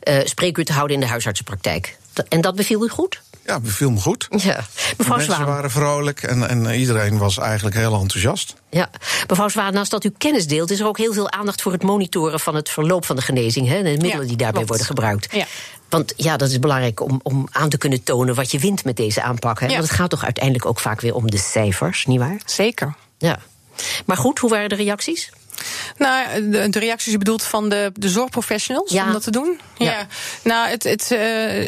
uh, 0.09 0.21
spreekuur 0.25 0.65
te 0.65 0.73
houden 0.73 0.97
in 0.97 1.03
de 1.03 1.09
huisartsenpraktijk. 1.09 1.97
En 2.29 2.41
dat 2.41 2.55
beviel 2.55 2.85
u 2.85 2.89
goed? 2.89 3.21
Ja, 3.51 3.61
beviel 3.61 3.91
me 3.91 4.01
goed. 4.01 4.27
Ja. 4.31 4.37
Mevrouw 4.37 4.97
de 4.97 5.05
mensen 5.09 5.35
Zwaan. 5.35 5.47
waren 5.47 5.71
vrolijk 5.71 6.23
en, 6.23 6.49
en 6.49 6.75
iedereen 6.75 7.19
was 7.19 7.39
eigenlijk 7.39 7.77
heel 7.77 8.01
enthousiast. 8.01 8.55
Ja, 8.71 8.91
mevrouw 9.29 9.49
Zwaan, 9.49 9.73
naast 9.73 9.91
dat 9.91 10.05
u 10.05 10.11
kennis 10.19 10.47
deelt, 10.47 10.71
is 10.71 10.81
er 10.81 10.87
ook 10.87 10.99
heel 10.99 11.13
veel 11.13 11.31
aandacht 11.31 11.63
voor 11.63 11.73
het 11.73 11.83
monitoren 11.83 12.41
van 12.41 12.55
het 12.55 12.69
verloop 12.69 13.05
van 13.05 13.17
de 13.17 13.23
genezing. 13.23 13.69
Hè, 13.69 13.77
en 13.77 13.85
de 13.85 13.91
middelen 13.91 14.21
Ja, 14.21 14.27
die 14.27 14.37
daarbij 14.37 14.53
klopt. 14.53 14.69
worden 14.69 14.87
gebruikt. 14.87 15.35
Ja. 15.35 15.47
Want 15.89 16.13
ja, 16.17 16.37
dat 16.37 16.51
is 16.51 16.59
belangrijk 16.59 17.01
om, 17.01 17.21
om 17.23 17.49
aan 17.51 17.69
te 17.69 17.79
kunnen 17.79 18.03
tonen 18.03 18.35
wat 18.35 18.51
je 18.51 18.59
wint 18.59 18.85
met 18.85 18.97
deze 18.97 19.23
aanpak. 19.23 19.61
Hè? 19.61 19.67
Ja. 19.67 19.73
Want 19.73 19.85
het 19.89 19.97
gaat 19.97 20.11
toch 20.11 20.25
uiteindelijk 20.25 20.67
ook 20.67 20.81
vaak 20.81 21.01
weer 21.01 21.15
om 21.15 21.31
de 21.31 21.39
cijfers, 21.39 22.07
nietwaar? 22.07 22.37
Zeker. 22.45 22.95
Ja. 23.19 23.39
Maar 24.07 24.17
goed, 24.17 24.39
hoe 24.39 24.51
waren 24.51 24.69
de 24.69 24.75
reacties? 24.75 25.31
Nou, 26.01 26.51
de, 26.51 26.69
de 26.69 26.79
reacties 26.79 27.13
je 27.13 27.19
bedoelt 27.19 27.43
van 27.43 27.69
de, 27.69 27.91
de 27.95 28.09
zorgprofessionals 28.09 28.93
Ja. 28.93 29.07
om 29.07 29.13
dat 29.13 29.23
te 29.23 29.31
doen? 29.31 29.61
Ja. 29.77 30.07
Nou, 30.45 30.69
het, 30.69 30.83
het, 30.83 31.01
uh, 31.03 31.19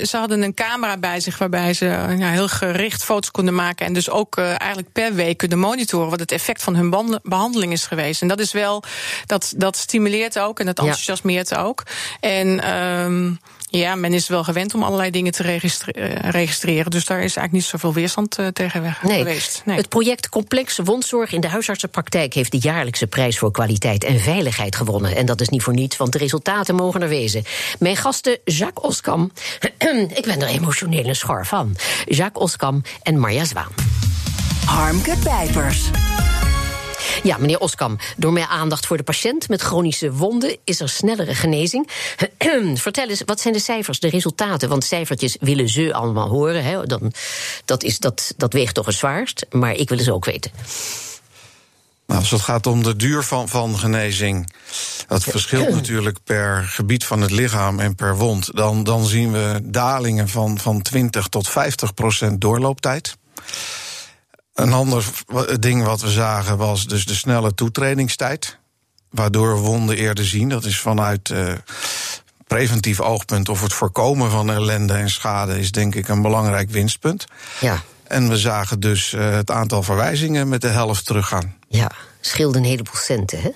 ze 0.05 0.17
hadden 0.17 0.43
een 0.43 0.55
camera 0.55 0.97
bij 0.97 1.21
zich 1.21 1.39
waarbij 1.39 1.75
ze 1.75 1.85
ja, 2.19 2.31
heel 2.31 2.49
gericht 2.49 3.05
foto's 3.05 3.31
konden 3.31 3.55
maken. 3.55 3.87
En 3.87 3.93
dus 3.93 4.11
ook 4.11 4.37
uh, 4.39 4.45
eigenlijk 4.49 4.93
per 4.93 5.15
week 5.15 5.37
kunnen 5.37 5.59
monitoren 5.59 6.11
wat 6.11 6.21
het 6.21 6.33
effect 6.33 6.63
van 6.63 6.75
hun 6.77 7.21
behandeling 7.23 7.73
is 7.73 7.87
geweest. 7.87 8.23
En 8.23 8.29
dat 8.29 8.41
is 8.41 8.53
wel, 8.53 8.83
dat, 9.27 9.53
dat 9.57 9.77
stimuleert 9.77 10.39
ook 10.39 10.61
en 10.61 10.67
dat 10.67 10.77
Ja. 10.77 10.83
enthousiasmeert 10.83 11.57
ook. 11.57 11.83
En 12.21 12.77
um, 12.81 13.39
ja, 13.79 13.95
men 13.95 14.13
is 14.13 14.29
wel 14.29 14.45
gewend 14.45 14.75
om 14.75 14.83
allerlei 14.83 15.11
dingen 15.11 15.33
te 15.33 15.43
registre 15.43 15.93
registreren. 16.21 16.91
Dus 16.91 17.05
daar 17.05 17.17
is 17.17 17.37
eigenlijk 17.37 17.53
niet 17.53 17.65
zoveel 17.65 17.93
weerstand 17.93 18.39
uh, 18.39 18.47
tegen 18.47 18.97
Nee. 19.03 19.19
geweest. 19.19 19.63
Het 19.65 19.89
project 19.89 20.29
Complexe 20.29 20.83
Wondzorg 20.85 21.33
in 21.33 21.41
de 21.41 21.49
huisartsenpraktijk 21.49 22.35
heeft 22.35 22.51
de 22.53 22.59
jaarlijkse 22.59 23.07
prijs 23.07 23.39
voor 23.39 23.51
kwaliteit 23.51 24.05
en 24.05 24.21
veiligheid 24.21 24.77
gewonnen. 24.77 25.17
En 25.17 25.27
dat 25.27 25.41
is 25.41 25.49
niet 25.49 25.63
voor 25.63 25.75
niets, 25.75 25.97
want 25.97 26.13
de 26.13 26.19
resultaten 26.19 26.75
mogen 26.75 27.03
er 27.03 27.09
wezen. 27.09 27.45
Mijn 27.79 27.97
gasten 27.97 28.39
Jacques 28.45 28.85
Oskam, 28.85 29.33
ik 30.15 30.25
ben 30.25 30.41
er 30.41 30.49
emotioneel 30.49 31.07
een 31.07 31.17
schor 31.17 31.47
van. 31.47 31.77
Jacques 32.05 32.43
Oskam 32.43 32.83
en 33.03 33.19
Marja 33.19 33.45
Zwaan. 33.45 33.73
Harmke 34.65 35.15
Pijpers. 35.25 35.91
Ja, 37.23 37.37
meneer 37.39 37.59
Oskam, 37.59 37.99
door 38.17 38.33
meer 38.33 38.47
aandacht 38.47 38.87
voor 38.87 38.97
de 38.97 39.03
patiënt 39.03 39.49
met 39.49 39.63
chronische 39.63 40.13
wonden 40.13 40.57
is 40.65 40.81
er 40.81 40.89
snellere 40.89 41.35
genezing. 41.35 41.89
Vertel 42.75 43.09
eens, 43.09 43.23
wat 43.27 43.41
zijn 43.41 43.55
de 43.55 43.61
cijfers, 43.61 44.01
de 44.01 44.09
resultaten? 44.09 44.69
Want 44.69 44.85
cijfertjes 44.85 45.37
willen 45.41 45.69
ze 45.69 45.95
allemaal 45.95 46.29
horen. 46.29 46.65
Hè? 46.65 46.87
Dan, 46.87 47.13
dat, 47.65 47.83
is, 47.83 47.99
dat, 47.99 48.35
dat 48.37 48.53
weegt 48.53 48.75
toch 48.75 48.87
het 48.87 48.95
zwaarst, 48.95 49.47
maar 49.51 49.75
ik 49.75 49.89
wil 49.89 49.99
ze 49.99 50.13
ook 50.13 50.25
weten. 50.25 50.51
Nou, 52.07 52.21
als 52.21 52.31
het 52.31 52.41
gaat 52.41 52.67
om 52.67 52.83
de 52.83 52.97
duur 52.97 53.23
van, 53.23 53.49
van 53.49 53.79
genezing, 53.79 54.53
dat 55.09 55.23
verschilt 55.25 55.69
natuurlijk 55.81 56.19
per 56.25 56.65
gebied 56.65 57.05
van 57.05 57.21
het 57.21 57.31
lichaam 57.31 57.81
en 57.81 57.95
per 57.95 58.17
wond. 58.17 58.57
Dan, 58.57 58.85
dan 58.85 59.05
zien 59.05 59.33
we 59.33 59.61
dalingen 59.63 60.29
van, 60.29 60.59
van 60.59 60.83
20 60.83 61.27
tot 61.27 61.49
50 61.49 61.95
procent 61.95 62.41
doorlooptijd. 62.41 63.17
Een 64.55 64.73
ander 64.73 65.05
ding 65.59 65.85
wat 65.85 66.01
we 66.01 66.11
zagen 66.11 66.57
was 66.57 66.87
dus 66.87 67.05
de 67.07 67.15
snelle 67.15 67.55
toetredingstijd. 67.55 68.59
Waardoor 69.11 69.55
we 69.55 69.61
wonden 69.61 69.97
eerder 69.97 70.25
zien. 70.25 70.49
Dat 70.49 70.65
is 70.65 70.81
vanuit 70.81 71.29
uh, 71.29 71.53
preventief 72.47 73.01
oogpunt 73.01 73.49
of 73.49 73.63
het 73.63 73.73
voorkomen 73.73 74.31
van 74.31 74.51
ellende 74.51 74.93
en 74.95 75.11
schade 75.11 75.59
is 75.59 75.71
denk 75.71 75.95
ik 75.95 76.09
een 76.09 76.23
belangrijk 76.23 76.71
winstpunt. 76.71 77.25
Ja, 77.61 77.83
En 78.05 78.29
we 78.29 78.37
zagen 78.37 78.81
dus 78.81 79.13
uh, 79.13 79.31
het 79.31 79.51
aantal 79.51 79.83
verwijzingen 79.83 80.49
met 80.49 80.61
de 80.61 80.69
helft 80.69 81.07
teruggaan. 81.07 81.57
ja, 81.69 81.91
scheelde 82.21 82.59
een 82.59 82.65
heleboel 82.65 82.97
centen, 82.97 83.41
hè? 83.41 83.51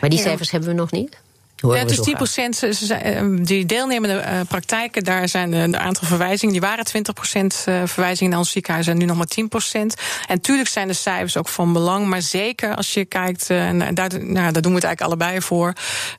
Maar 0.00 0.10
die 0.10 0.18
Ja. 0.18 0.24
cijfers 0.24 0.50
hebben 0.50 0.68
we 0.68 0.74
nog 0.74 0.90
niet. 0.90 1.16
Ja, 1.62 1.74
is 1.74 1.86
10 1.94 2.02
graag. 2.02 2.14
procent. 2.16 2.56
ze- 2.56 2.72
ze 2.74 2.86
zijn, 2.86 3.00
eh, 3.02 3.24
Die 3.46 3.66
deelnemende 3.66 4.16
eh, 4.18 4.40
praktijken, 4.48 5.04
daar 5.04 5.28
zijn 5.28 5.50
de, 5.50 5.70
de 5.70 5.78
aantal 5.78 6.06
verwijzingen. 6.08 6.52
Die 6.52 6.60
waren 6.62 6.84
20 6.84 7.14
procent 7.14 7.54
verwijzingen 7.84 8.30
naar 8.30 8.38
ons 8.38 8.50
ziekenhuis 8.50 8.86
en 8.86 8.98
nu 8.98 9.04
nog 9.04 9.16
maar 9.16 9.26
10 9.26 9.48
procent. 9.48 9.94
En 10.28 10.40
tuurlijk 10.40 10.68
zijn 10.68 10.88
de 10.88 10.94
cijfers 10.94 11.36
ook 11.36 11.48
van 11.48 11.72
belang. 11.72 12.06
Maar 12.06 12.22
zeker 12.22 12.74
als 12.74 12.94
je 12.94 13.04
kijkt, 13.04 13.50
eh, 13.50 13.68
en 13.68 13.94
daar, 13.94 14.08
nou, 14.24 14.52
daar 14.52 14.62
doen 14.62 14.72
we 14.72 14.78
het 14.78 14.84
eigenlijk 14.84 15.00
allebei 15.00 15.40
voor. 15.40 15.72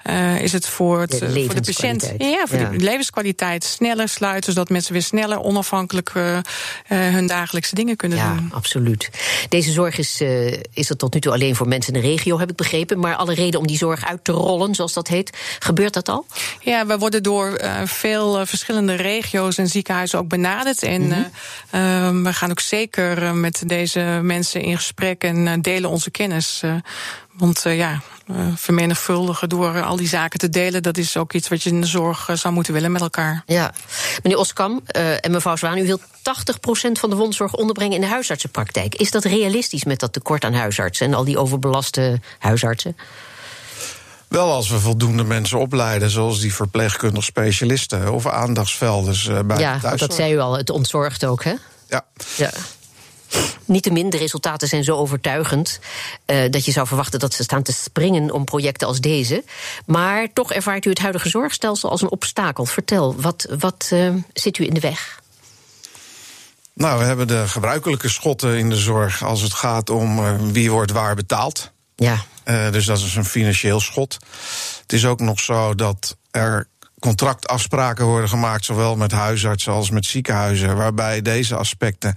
eh, 0.04 0.42
is 0.42 0.52
het 0.52 0.68
voor, 0.68 1.00
het, 1.02 1.10
De 1.12 1.26
eh, 1.26 1.46
voor 1.46 1.56
de 1.56 1.62
patiënt. 1.62 2.12
Ja, 2.18 2.44
voor 2.48 2.60
Ja. 2.60 2.70
de 2.70 2.78
levenskwaliteit. 2.78 3.64
Sneller 3.64 4.10
sluiten, 4.10 4.54
zodat 4.54 4.70
mensen 4.70 4.94
weer 4.94 5.02
sneller 5.02 5.40
onafhankelijk 5.40 6.12
eh, 6.14 6.38
eh, 6.38 6.44
hun 6.88 7.28
dagelijkse 7.28 7.76
dingen 7.76 7.96
kunnen 7.96 8.18
Ja, 8.18 8.34
doen. 8.36 8.50
absoluut. 8.54 9.10
Deze 9.50 9.72
zorg 9.72 9.98
is, 9.98 10.22
eh, 10.22 10.52
is 10.74 10.90
er 10.90 10.98
tot 10.98 11.14
nu 11.14 11.20
toe 11.20 11.32
alleen 11.34 11.56
voor 11.56 11.68
mensen 11.68 11.94
in 11.94 12.02
de 12.02 12.08
regio, 12.08 12.40
heb 12.40 12.50
ik 12.50 12.56
begrepen. 12.56 13.00
Maar 13.00 13.16
alle 13.16 13.34
reden 13.34 13.60
om 13.60 13.68
die 13.68 13.78
zorg 13.78 14.06
uit 14.08 14.24
te 14.24 14.32
rollen, 14.32 14.76
zoals 14.76 14.94
dat 14.94 15.08
heet, 15.08 15.31
gebeurt 15.60 15.94
dat 15.94 16.10
al? 16.10 16.26
Ja, 16.60 16.86
we 16.86 16.98
worden 16.98 17.24
door 17.24 17.54
eh, 17.54 17.82
veel 17.86 18.40
eh, 18.40 18.46
verschillende 18.46 18.96
regio's 18.96 19.58
en 19.58 19.68
ziekenhuizen 19.68 20.20
ook 20.20 20.28
benaderd. 20.28 20.84
En 20.84 21.02
Mhm. 21.08 21.24
eh, 21.70 22.08
eh, 22.08 22.16
we 22.24 22.34
gaan 22.34 22.50
ook 22.52 22.60
zeker 22.60 23.36
met 23.36 23.64
deze 23.66 24.00
mensen 24.22 24.62
in 24.62 24.78
gesprek 24.78 25.24
en 25.24 25.62
delen 25.62 25.90
onze 25.90 26.12
kennis. 26.12 26.62
want 27.32 27.62
ja, 27.64 28.02
vermenigvuldigen 28.56 29.50
door 29.50 29.82
al 29.82 29.96
die 29.96 30.08
zaken 30.08 30.40
te 30.40 30.50
delen, 30.50 30.84
dat 30.84 30.98
is 30.98 31.18
ook 31.18 31.34
iets 31.34 31.48
wat 31.48 31.64
je 31.64 31.70
in 31.70 31.82
de 31.82 31.88
zorg 31.88 32.30
zou 32.34 32.54
moeten 32.54 32.74
willen 32.74 32.92
met 32.92 33.02
elkaar. 33.02 33.44
Ja. 33.46 33.74
Meneer 34.24 34.40
Oskam 34.40 34.82
en 35.22 35.32
mevrouw 35.32 35.56
Zwaan, 35.56 35.78
u 35.78 35.86
wilt 35.86 36.02
80% 36.22 37.00
van 37.00 37.10
de 37.10 37.16
wondzorg 37.16 37.54
onderbrengen 37.56 37.96
in 37.96 38.02
de 38.02 38.08
huisartsenpraktijk. 38.08 38.96
Is 38.96 39.12
dat 39.12 39.24
realistisch 39.24 39.84
met 39.84 40.00
dat 40.00 40.14
tekort 40.14 40.44
aan 40.44 40.54
huisartsen 40.54 41.08
en 41.08 41.14
al 41.14 41.24
die 41.24 41.38
overbelaste 41.38 42.20
huisartsen? 42.40 42.98
Wel 44.32 44.52
als 44.52 44.70
we 44.70 44.80
voldoende 44.80 45.24
mensen 45.24 45.60
opleiden, 45.60 46.10
zoals 46.10 46.40
die 46.40 46.54
verpleegkundig 46.54 47.24
specialisten 47.24 48.14
of 48.14 48.28
aandachtsvelden 48.28 49.16
uh, 49.30 49.40
bij 49.40 49.58
ja, 49.58 49.74
de 49.74 49.80
thuiszorg. 49.80 50.00
dat 50.00 50.14
zei 50.14 50.34
u 50.34 50.40
al, 50.40 50.58
het 50.58 50.70
ontzorgt 50.70 51.26
ook, 51.26 51.44
hè? 51.44 51.54
Ja. 51.88 52.06
ja. 52.38 52.52
Niettemin, 53.66 54.10
de 54.10 54.18
resultaten 54.18 54.68
zijn 54.68 54.84
zo 54.84 54.96
overtuigend 54.96 55.80
uh, 56.26 56.44
dat 56.50 56.66
je 56.66 56.72
zou 56.72 56.88
verwachten 56.88 57.20
dat 57.20 57.34
ze 57.34 57.44
staan 57.44 57.64
te 57.64 57.74
springen 57.74 58.32
om 58.32 58.46
projecten 58.46 58.88
als 58.88 59.00
deze. 59.00 59.44
Maar 59.86 60.34
toch 60.34 60.54
ervaart 60.54 60.86
u 60.86 60.90
het 60.90 61.00
huidige 61.00 61.30
zorgstelsel 61.30 61.90
als 61.90 62.02
een 62.02 62.12
obstakel. 62.12 62.66
Vertel, 62.66 63.16
wat, 63.16 63.48
wat 63.60 63.90
uh, 63.94 64.14
zit 64.34 64.58
u 64.58 64.66
in 64.66 64.74
de 64.74 64.80
weg? 64.80 65.22
Nou, 66.74 67.00
we 67.00 67.06
hebben 67.06 67.28
de 67.28 67.48
gebruikelijke 67.48 68.10
schotten 68.10 68.58
in 68.58 68.70
de 68.70 68.78
zorg 68.78 69.24
als 69.24 69.42
het 69.42 69.54
gaat 69.54 69.90
om 69.90 70.20
uh, 70.20 70.34
wie 70.52 70.72
wordt 70.72 70.92
waar 70.92 71.16
betaald. 71.16 71.72
Ja. 71.96 72.26
Uh, 72.46 72.72
dus 72.72 72.86
dat 72.86 72.98
is 72.98 73.16
een 73.16 73.26
financieel 73.26 73.80
schot. 73.80 74.18
Het 74.82 74.94
is 74.94 75.06
ook 75.06 75.20
nog 75.20 75.40
zo 75.40 75.76
dat 75.76 76.18
er 76.32 76.68
contractafspraken 77.00 78.06
worden 78.06 78.30
gemaakt, 78.30 78.66
zowel 78.66 78.96
met 78.96 79.12
huisartsen 79.12 79.74
als 79.74 79.90
met 79.90 80.06
ziekenhuizen, 80.06 80.76
waarbij 80.76 81.22
deze 81.22 81.56
aspecten 81.56 82.16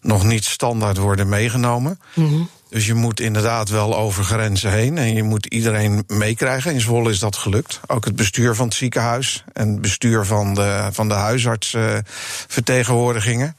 nog 0.00 0.24
niet 0.24 0.44
standaard 0.44 0.96
worden 0.96 1.28
meegenomen. 1.28 2.00
Mm 2.14 2.28
-hmm. 2.28 2.48
Dus 2.68 2.86
je 2.86 2.94
moet 2.94 3.20
inderdaad 3.20 3.68
wel 3.68 3.96
over 3.96 4.24
grenzen 4.24 4.70
heen 4.70 4.98
en 4.98 5.14
je 5.14 5.22
moet 5.22 5.46
iedereen 5.46 6.04
meekrijgen. 6.06 6.72
In 6.72 6.80
Zwolle 6.80 7.10
is 7.10 7.18
dat 7.18 7.36
gelukt. 7.36 7.80
Ook 7.86 8.04
het 8.04 8.16
bestuur 8.16 8.54
van 8.54 8.66
het 8.66 8.74
ziekenhuis 8.74 9.44
en 9.52 9.68
het 9.68 9.80
bestuur 9.80 10.24
van 10.24 10.54
de, 10.54 10.88
van 10.92 11.08
de 11.08 11.14
huisartsvertegenwoordigingen. 11.14 13.56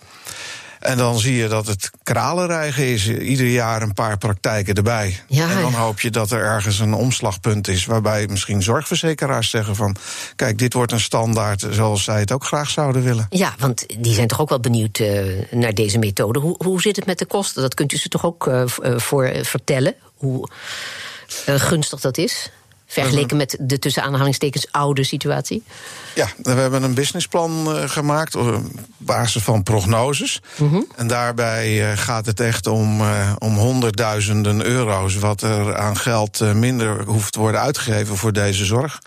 En 0.80 0.98
dan 0.98 1.20
zie 1.20 1.36
je 1.36 1.48
dat 1.48 1.68
het 1.68 1.92
kralenrijgen 2.04 2.86
is. 2.86 3.08
Ieder 3.08 3.48
jaar 3.48 3.82
een 3.82 3.94
paar 3.94 4.18
praktijken 4.18 4.76
erbij. 4.76 5.20
Ja, 5.28 5.50
en 5.50 5.62
dan 5.62 5.74
hoop 5.74 6.00
je 6.00 6.10
dat 6.10 6.32
er 6.32 6.44
ergens 6.44 6.80
een 6.80 6.94
omslagpunt 6.94 7.68
is. 7.68 7.86
Waarbij 7.86 8.28
misschien 8.28 8.64
zorgverzekeraars 8.64 9.50
zeggen 9.50 9.76
van... 9.76 9.96
kijk, 10.36 10.58
dit 10.58 10.74
wordt 10.74 10.92
een 10.92 11.00
standaard 11.00 11.66
zoals 11.70 12.04
zij 12.04 12.20
het 12.20 12.32
ook 12.32 12.46
graag 12.46 12.70
zouden 12.70 13.04
willen. 13.04 13.26
Ja, 13.30 13.54
want 13.58 13.86
die 14.00 14.14
zijn 14.14 14.28
toch 14.28 14.42
ook 14.42 14.50
wel 14.50 14.60
benieuwd 14.60 15.00
uh, 15.00 15.42
naar 15.52 15.74
deze 15.74 15.98
methode. 15.98 16.40
Hoe, 16.40 16.56
hoe 16.58 16.82
zit 16.82 16.96
het 16.96 17.06
met 17.06 17.20
de 17.20 17.26
kosten? 17.26 17.62
Dat 17.62 17.74
kunt 17.74 17.94
u 17.94 17.98
ze 17.98 18.10
toch 18.10 18.26
ook 18.26 18.48
uh, 18.48 18.64
voor 18.98 19.32
vertellen? 19.42 19.96
Hoe 20.16 20.50
gunstig 21.46 22.00
dat 22.00 22.18
is? 22.18 22.52
Vergeleken 23.02 23.38
met 23.38 23.58
de 23.60 23.80
tussen 23.80 24.04
aanhalingstekens 24.04 24.68
oude 24.72 25.04
situatie? 25.04 25.64
Ja, 26.16 26.28
we 26.44 26.52
hebben 26.52 26.84
een 26.84 26.94
businessplan 26.94 27.66
uh, 27.68 27.90
gemaakt 27.90 28.36
op 28.36 28.62
basis 28.98 29.44
van 29.44 29.64
prognoses. 29.64 30.42
Mhm. 30.56 30.64
Mm 30.64 30.70
-hmm. 30.70 30.88
En 30.96 31.08
daarbij 31.08 31.92
uh, 31.92 31.98
gaat 31.98 32.26
het 32.26 32.40
echt 32.40 32.68
om, 32.68 33.02
om 33.38 33.58
honderdduizenden 33.58 34.66
euro's... 34.66 35.16
wat 35.16 35.42
er 35.42 35.78
aan 35.78 35.98
geld 35.98 36.54
minder 36.54 37.04
hoeft 37.06 37.34
te 37.34 37.40
worden 37.40 37.62
uitgegeven 37.62 38.18
voor 38.18 38.34
deze 38.34 38.66
zorg. 38.66 39.02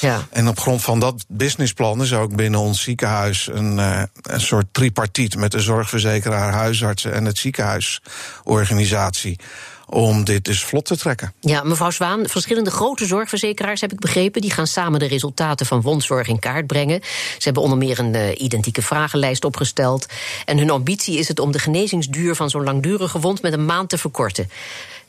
Ja. 0.00 0.26
En 0.30 0.48
op 0.48 0.60
grond 0.60 0.82
van 0.82 1.00
dat 1.00 1.24
businessplan 1.28 2.02
is 2.02 2.14
ook 2.14 2.36
binnen 2.36 2.60
ons 2.60 2.82
ziekenhuis... 2.82 3.48
een, 3.52 3.78
een 4.22 4.40
soort 4.40 4.66
tripartiet 4.72 5.36
met 5.36 5.50
de 5.50 5.60
zorgverzekeraar, 5.60 6.52
huisartsen 6.52 7.12
en 7.12 7.24
het 7.24 7.38
ziekenhuisorganisatie 7.38 9.38
om 9.90 10.24
dit 10.24 10.44
dus 10.44 10.64
vlot 10.64 10.84
te 10.84 10.96
trekken. 10.96 11.32
Ja, 11.40 11.62
mevrouw 11.62 11.90
Zwaan, 11.90 12.28
verschillende 12.28 12.70
grote 12.70 13.06
zorgverzekeraars 13.06 13.80
heb 13.80 13.92
ik 13.92 14.00
begrepen. 14.00 14.40
Die 14.40 14.50
gaan 14.50 14.66
samen 14.66 14.98
de 14.98 15.06
resultaten 15.06 15.66
van 15.66 15.80
wondzorg 15.80 16.28
in 16.28 16.38
kaart 16.38 16.66
brengen. 16.66 17.00
Ze 17.02 17.44
hebben 17.44 17.62
onder 17.62 17.78
meer 17.78 17.98
een 17.98 18.14
uh, 18.14 18.40
identieke 18.40 18.82
vragenlijst 18.82 19.44
opgesteld. 19.44 20.06
En 20.44 20.58
hun 20.58 20.70
ambitie 20.70 21.18
is 21.18 21.28
het 21.28 21.38
om 21.38 21.52
de 21.52 21.58
genezingsduur 21.58 22.34
van 22.34 22.50
zo'n 22.50 22.64
langdurige 22.64 23.20
wond 23.20 23.42
met 23.42 23.52
een 23.52 23.64
maand 23.64 23.88
te 23.88 23.98
verkorten. 23.98 24.50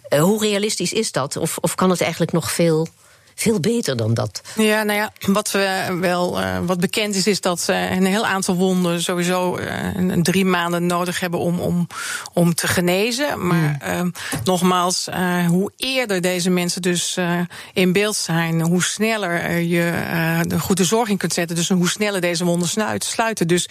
Uh, 0.10 0.20
hoe 0.20 0.42
realistisch 0.42 0.94
is 0.94 1.12
dat? 1.12 1.38
Of, 1.38 1.58
of 1.58 1.76
kan 1.76 1.90
het 1.90 2.02
eigenlijk 2.02 2.32
nog 2.32 2.52
veel 2.52 2.88
veel 3.36 3.60
beter 3.60 3.96
dan 3.98 4.14
dat. 4.14 4.42
Ja, 4.56 4.84
nou 4.84 5.00
ja, 5.00 5.12
wat 5.20 5.52
we 5.52 5.98
wel 6.00 6.42
uh, 6.42 6.58
wat 6.66 6.80
bekend 6.80 7.16
is, 7.16 7.28
is 7.28 7.42
dat 7.42 7.68
uh, 7.70 7.92
een 7.92 8.06
heel 8.06 8.26
aantal 8.26 8.56
wonden 8.56 9.02
sowieso 9.02 9.58
uh, 9.58 9.96
een, 9.96 10.24
drie 10.24 10.46
maanden 10.46 10.86
nodig 10.86 11.20
hebben 11.20 11.40
om, 11.40 11.60
om, 11.60 11.88
om 12.34 12.56
te 12.56 12.68
genezen. 12.68 13.48
Maar 13.48 13.80
mm. 13.86 14.14
nogmaals, 14.44 15.08
hoe 15.48 15.72
eerder 15.78 16.22
deze 16.22 16.50
mensen 16.50 16.82
dus 16.82 17.18
in 17.74 17.92
beeld 17.92 18.16
zijn, 18.16 18.62
hoe 18.62 18.84
sneller 18.84 19.58
je 19.58 19.94
de 20.48 20.60
goede 20.60 20.84
zorg 20.84 21.10
in 21.10 21.18
kunt 21.18 21.34
zetten. 21.34 21.56
Dus 21.56 21.70
hoe 21.70 21.90
sneller 21.90 22.22
deze 22.22 22.46
wonden 22.46 22.70
sluiten. 22.98 23.48
Dus 23.48 23.70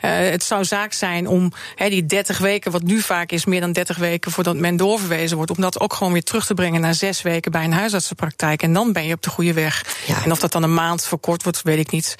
het 0.00 0.44
zou 0.44 0.64
zaak 0.64 0.92
zijn 0.92 1.28
om 1.28 1.52
he, 1.74 1.88
die 1.88 2.06
30 2.06 2.38
weken, 2.38 2.72
wat 2.72 2.82
nu 2.82 3.00
vaak 3.00 3.32
is, 3.32 3.44
meer 3.44 3.60
dan 3.60 3.72
30 3.72 3.96
weken 3.96 4.30
voordat 4.30 4.56
men 4.56 4.76
doorverwezen 4.76 5.36
wordt, 5.36 5.50
om 5.50 5.60
dat 5.60 5.80
ook 5.80 5.92
gewoon 5.92 6.12
weer 6.12 6.22
terug 6.22 6.46
te 6.46 6.54
brengen 6.54 6.80
naar 6.80 6.94
zes 6.94 7.22
weken 7.22 7.52
bij 7.52 7.64
een 7.64 7.72
huisartsenpraktijk. 7.72 8.62
En 8.62 8.72
dan 8.72 8.92
ben 9.02 9.10
je 9.10 9.16
op 9.16 9.22
de 9.22 9.30
goede 9.30 9.52
weg. 9.52 9.84
Ja. 10.06 10.24
En 10.24 10.32
of 10.32 10.38
dat 10.38 10.52
dan 10.52 10.62
een 10.62 10.74
maand 10.74 11.04
verkort 11.04 11.42
wordt, 11.42 11.62
weet 11.62 11.78
ik 11.78 11.90
niet. 11.90 12.14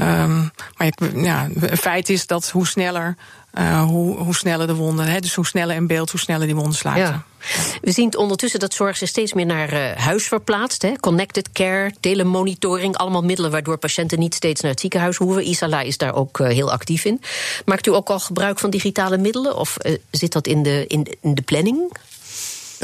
Um, 0.00 0.50
maar 0.76 0.86
ik, 0.86 0.94
ja, 1.14 1.48
een 1.60 1.76
feit 1.76 2.08
is 2.08 2.26
dat 2.26 2.50
hoe 2.50 2.66
sneller, 2.66 3.16
uh, 3.58 3.82
hoe, 3.82 4.16
hoe 4.16 4.34
sneller 4.34 4.66
de 4.66 4.74
wonden, 4.74 5.06
hè, 5.06 5.20
dus 5.20 5.34
hoe 5.34 5.46
sneller 5.46 5.76
in 5.76 5.86
beeld, 5.86 6.10
hoe 6.10 6.20
sneller 6.20 6.46
die 6.46 6.54
wonden 6.54 6.74
sluiten. 6.74 7.24
Ja. 7.44 7.78
We 7.80 7.90
zien 7.90 8.16
ondertussen 8.16 8.60
dat 8.60 8.74
zorg 8.74 8.96
zich 8.96 9.08
steeds 9.08 9.32
meer 9.32 9.46
naar 9.46 9.72
uh, 9.72 9.92
huis 9.96 10.24
verplaatst. 10.24 10.82
Hè? 10.82 10.92
Connected 11.00 11.52
care, 11.52 11.94
telemonitoring, 12.00 12.96
allemaal 12.96 13.22
middelen 13.22 13.50
waardoor 13.50 13.76
patiënten 13.76 14.18
niet 14.18 14.34
steeds 14.34 14.60
naar 14.60 14.70
het 14.70 14.80
ziekenhuis 14.80 15.16
hoeven. 15.16 15.48
Isala 15.48 15.80
is 15.80 15.96
daar 15.96 16.14
ook 16.14 16.38
uh, 16.38 16.46
heel 16.46 16.72
actief 16.72 17.04
in. 17.04 17.20
Maakt 17.64 17.86
u 17.86 17.94
ook 17.94 18.08
al 18.08 18.20
gebruik 18.20 18.58
van 18.58 18.70
digitale 18.70 19.18
middelen 19.18 19.56
of 19.56 19.76
zit 20.10 20.32
dat 20.32 20.46
in 20.46 20.62
de, 20.62 20.84
in, 20.86 21.06
in 21.20 21.34
de 21.34 21.42
planning? 21.42 21.92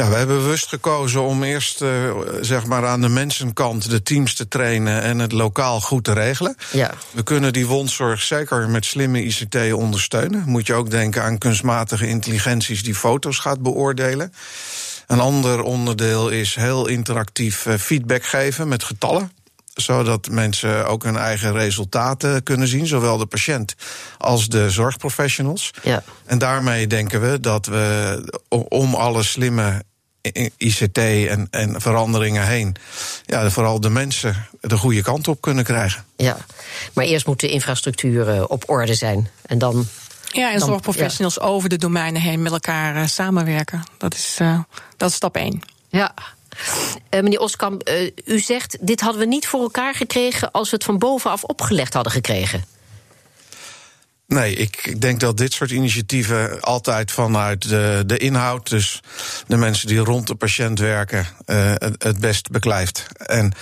Ja, 0.00 0.08
we 0.08 0.16
hebben 0.16 0.36
bewust 0.36 0.68
gekozen 0.68 1.22
om 1.22 1.42
eerst 1.42 1.82
uh, 1.82 1.90
zeg 2.40 2.66
maar 2.66 2.86
aan 2.86 3.00
de 3.00 3.08
mensenkant 3.08 3.90
de 3.90 4.02
teams 4.02 4.34
te 4.34 4.48
trainen 4.48 5.02
en 5.02 5.18
het 5.18 5.32
lokaal 5.32 5.80
goed 5.80 6.04
te 6.04 6.12
regelen. 6.12 6.56
Ja. 6.72 6.90
We 7.10 7.22
kunnen 7.22 7.52
die 7.52 7.66
wondzorg 7.66 8.22
zeker 8.22 8.70
met 8.70 8.84
slimme 8.84 9.24
ICT 9.24 9.72
ondersteunen. 9.72 10.42
Moet 10.46 10.66
je 10.66 10.74
ook 10.74 10.90
denken 10.90 11.22
aan 11.22 11.38
kunstmatige 11.38 12.08
intelligenties 12.08 12.82
die 12.82 12.94
foto's 12.94 13.38
gaat 13.38 13.62
beoordelen. 13.62 14.32
Een 15.06 15.20
ander 15.20 15.62
onderdeel 15.62 16.28
is 16.28 16.54
heel 16.54 16.86
interactief 16.86 17.66
uh, 17.66 17.74
feedback 17.74 18.24
geven 18.24 18.68
met 18.68 18.84
getallen 18.84 19.30
zodat 19.74 20.30
mensen 20.30 20.86
ook 20.86 21.02
hun 21.02 21.16
eigen 21.16 21.52
resultaten 21.52 22.42
kunnen 22.42 22.68
zien, 22.68 22.86
zowel 22.86 23.18
de 23.18 23.26
patiënt 23.26 23.74
als 24.18 24.48
de 24.48 24.70
zorgprofessionals. 24.70 25.70
Ja. 25.82 26.02
En 26.26 26.38
daarmee 26.38 26.86
denken 26.86 27.30
we 27.30 27.40
dat 27.40 27.66
we 27.66 28.40
om 28.68 28.94
alle 28.94 29.22
slimme 29.22 29.82
ICT 30.56 30.98
en, 30.98 31.48
en 31.50 31.80
veranderingen 31.80 32.46
heen, 32.46 32.76
ja, 33.26 33.50
vooral 33.50 33.80
de 33.80 33.90
mensen 33.90 34.46
de 34.60 34.76
goede 34.76 35.02
kant 35.02 35.28
op 35.28 35.40
kunnen 35.40 35.64
krijgen. 35.64 36.04
Ja, 36.16 36.36
maar 36.92 37.04
eerst 37.04 37.26
moet 37.26 37.40
de 37.40 37.48
infrastructuur 37.48 38.34
uh, 38.34 38.44
op 38.48 38.64
orde 38.66 38.94
zijn 38.94 39.28
en 39.46 39.58
dan. 39.58 39.86
Ja, 40.32 40.52
en 40.52 40.60
zorgprofessionals 40.60 41.34
ja. 41.34 41.42
over 41.42 41.68
de 41.68 41.76
domeinen 41.76 42.22
heen 42.22 42.42
met 42.42 42.52
elkaar 42.52 42.96
uh, 42.96 43.06
samenwerken. 43.06 43.82
Dat 43.98 44.14
is, 44.14 44.36
uh, 44.42 44.58
dat 44.96 45.10
is 45.10 45.16
stap 45.16 45.36
één. 45.36 45.62
Ja. 45.88 46.14
Uh, 47.10 47.20
meneer 47.20 47.40
Oskamp, 47.40 47.88
uh, 47.88 48.10
u 48.24 48.38
zegt: 48.38 48.76
dit 48.80 49.00
hadden 49.00 49.20
we 49.20 49.26
niet 49.26 49.46
voor 49.46 49.60
elkaar 49.60 49.94
gekregen 49.94 50.50
als 50.50 50.70
we 50.70 50.76
het 50.76 50.84
van 50.84 50.98
bovenaf 50.98 51.44
opgelegd 51.44 51.94
hadden 51.94 52.12
gekregen. 52.12 52.64
Nee, 54.30 54.54
ik 54.54 55.00
denk 55.00 55.20
dat 55.20 55.36
dit 55.36 55.52
soort 55.52 55.70
initiatieven 55.70 56.60
altijd 56.60 57.10
vanuit 57.12 57.68
de, 57.68 58.02
de 58.06 58.18
inhoud, 58.18 58.68
dus 58.68 59.02
de 59.46 59.56
mensen 59.56 59.88
die 59.88 59.98
rond 59.98 60.26
de 60.26 60.34
patiënt 60.34 60.78
werken, 60.78 61.26
uh, 61.46 61.72
het, 61.74 62.02
het 62.02 62.18
best 62.18 62.50
beklijft. 62.50 63.06
En 63.16 63.52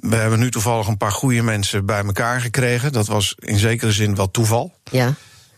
we 0.00 0.16
hebben 0.16 0.38
nu 0.38 0.50
toevallig 0.50 0.86
een 0.86 0.96
paar 0.96 1.12
goede 1.12 1.42
mensen 1.42 1.86
bij 1.86 2.04
elkaar 2.04 2.40
gekregen. 2.40 2.92
Dat 2.92 3.06
was 3.06 3.34
in 3.38 3.58
zekere 3.58 3.92
zin 3.92 4.14
wel 4.14 4.30
toeval. 4.30 4.74
Ja. 4.90 5.14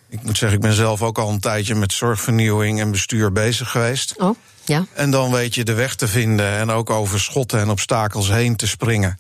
Ik 0.09 0.23
moet 0.23 0.39
zeggen, 0.39 0.59
ik 0.59 0.65
ben 0.65 0.75
zelf 0.75 1.03
ook 1.03 1.19
al 1.19 1.31
een 1.31 1.41
tijdje 1.41 1.75
met 1.75 1.93
zorgvernieuwing 1.93 2.81
en 2.81 2.91
bestuur 2.91 3.33
bezig 3.33 3.71
geweest. 3.71 4.15
Oh, 4.19 4.37
ja. 4.65 4.87
En 4.93 5.11
dan 5.11 5.33
weet 5.33 5.55
je 5.55 5.65
de 5.65 5.75
weg 5.75 5.95
te 5.95 6.09
vinden 6.09 6.47
en 6.47 6.71
ook 6.71 6.91
over 6.91 7.21
schotten 7.21 7.61
en 7.61 7.69
obstakels 7.69 8.29
heen 8.29 8.57
te 8.57 8.67
springen. 8.67 9.19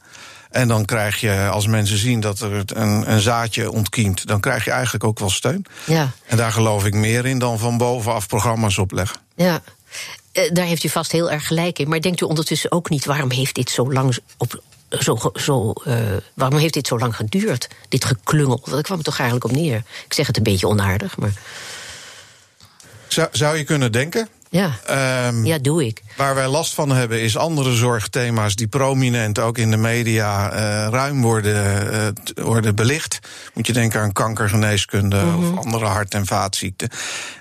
En 0.55 0.69
dan 0.69 0.85
krijg 0.85 1.21
je, 1.21 1.49
als 1.51 1.67
mensen 1.67 1.99
zien 1.99 2.21
dat 2.21 2.41
er 2.41 2.63
een, 2.67 3.13
een 3.13 3.21
zaadje 3.21 3.71
ontkiemt, 3.71 4.27
dan 4.27 4.41
krijg 4.41 4.65
je 4.65 4.71
eigenlijk 4.71 5.05
ook 5.05 5.19
wel 5.19 5.31
steun. 5.31 5.67
Ja. 5.87 6.11
En 6.27 6.37
daar 6.37 6.53
geloof 6.53 6.85
ik 6.85 6.95
meer 6.95 7.27
in 7.27 7.39
dan 7.39 7.59
van 7.59 7.79
bovenaf 7.79 8.27
programma's 8.27 8.79
opleggen. 8.79 9.17
Ja. 9.37 9.63
Uh, 10.33 10.51
daar 10.53 10.65
heeft 10.65 10.85
u 10.85 10.89
vast 10.89 11.13
heel 11.13 11.31
erg 11.31 11.47
gelijk 11.47 11.79
in. 11.79 11.89
Maar 11.89 12.01
denkt 12.01 12.21
u 12.21 12.25
ondertussen 12.25 12.73
ook 12.73 12.91
niet, 12.91 13.05
waarom 13.05 13.31
heeft 13.31 13.55
dit 13.55 13.71
zo 13.71 13.93
lang 13.93 14.19
op, 14.37 14.63
zo, 14.89 15.19
zo, 15.35 15.73
uh, 15.87 15.97
waarom 16.35 16.59
heeft 16.59 16.75
dit 16.75 16.87
zo 16.87 16.99
lang 16.99 17.17
geduurd? 17.17 17.69
Dit 17.89 18.05
geklungel. 18.05 18.61
Dat 18.65 18.83
kwam 18.83 18.99
er 18.99 19.05
toch 19.05 19.19
eigenlijk 19.19 19.51
op 19.51 19.57
neer. 19.57 19.83
Ik 20.05 20.13
zeg 20.13 20.27
het 20.27 20.37
een 20.37 20.43
beetje 20.43 20.69
onaardig, 20.69 21.17
maar. 21.17 21.33
Zou, 23.15 23.29
zou 23.33 23.57
je 23.57 23.65
kunnen 23.65 23.93
denken. 23.93 24.29
Ja. 24.51 24.71
Ehm, 24.87 25.45
ja, 25.45 25.59
doe 25.59 25.87
ik. 25.87 26.03
Waar 26.17 26.35
wij 26.35 26.49
last 26.49 26.75
van 26.75 26.91
hebben 26.91 27.21
is 27.21 27.37
andere 27.37 27.75
zorgthema's 27.75 28.57
die 28.57 28.67
prominent 28.67 29.39
ook 29.39 29.59
in 29.59 29.71
de 29.71 29.77
media 29.77 30.53
uh, 30.53 30.59
ruim 30.91 31.23
worden, 31.23 31.93
uh, 31.93 32.45
worden 32.45 32.75
belicht. 32.75 33.19
Moet 33.55 33.67
je 33.67 33.73
denken 33.73 34.01
aan 34.01 34.13
kankergeneeskunde 34.13 35.17
mm 35.17 35.35
-hmm. 35.35 35.59
of 35.59 35.65
andere 35.65 35.85
hart- 35.85 36.15
en 36.15 36.27
vaatziekten. 36.27 36.89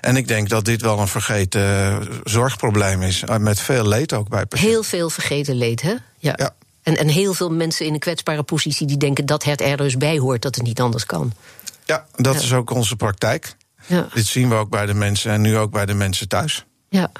En 0.00 0.16
ik 0.16 0.28
denk 0.28 0.48
dat 0.48 0.64
dit 0.64 0.82
wel 0.82 0.98
een 0.98 1.08
vergeten 1.08 2.08
zorgprobleem 2.24 3.02
is. 3.02 3.24
Met 3.38 3.60
veel 3.60 3.88
leed 3.88 4.12
ook 4.12 4.28
bij 4.28 4.46
patiënten. 4.46 4.74
Heel 4.74 4.82
veel 4.82 5.10
vergeten 5.10 5.54
leed, 5.54 5.82
hè? 5.82 5.94
Ja. 6.18 6.32
ja. 6.36 6.54
En, 6.82 6.96
en 6.96 7.08
heel 7.08 7.34
veel 7.34 7.50
mensen 7.50 7.86
in 7.86 7.92
een 7.92 7.98
kwetsbare 7.98 8.42
positie 8.42 8.86
die 8.86 8.96
denken 8.96 9.26
dat 9.26 9.44
het 9.44 9.60
er 9.60 9.76
dus 9.76 9.96
bij 9.96 10.18
hoort, 10.18 10.42
dat 10.42 10.54
het 10.54 10.64
niet 10.64 10.80
anders 10.80 11.06
kan. 11.06 11.32
Ja, 11.84 12.06
dat 12.16 12.34
ja. 12.34 12.40
is 12.40 12.52
ook 12.52 12.70
onze 12.70 12.96
praktijk. 12.96 13.56
Ja. 13.86 14.08
Dit 14.14 14.26
zien 14.26 14.48
we 14.48 14.54
ook 14.54 14.70
bij 14.70 14.86
de 14.86 14.94
mensen 14.94 15.32
en 15.32 15.40
nu 15.40 15.56
ook 15.56 15.70
bij 15.70 15.86
de 15.86 15.94
mensen 15.94 16.28
thuis. 16.28 16.64
Ja. 16.88 17.10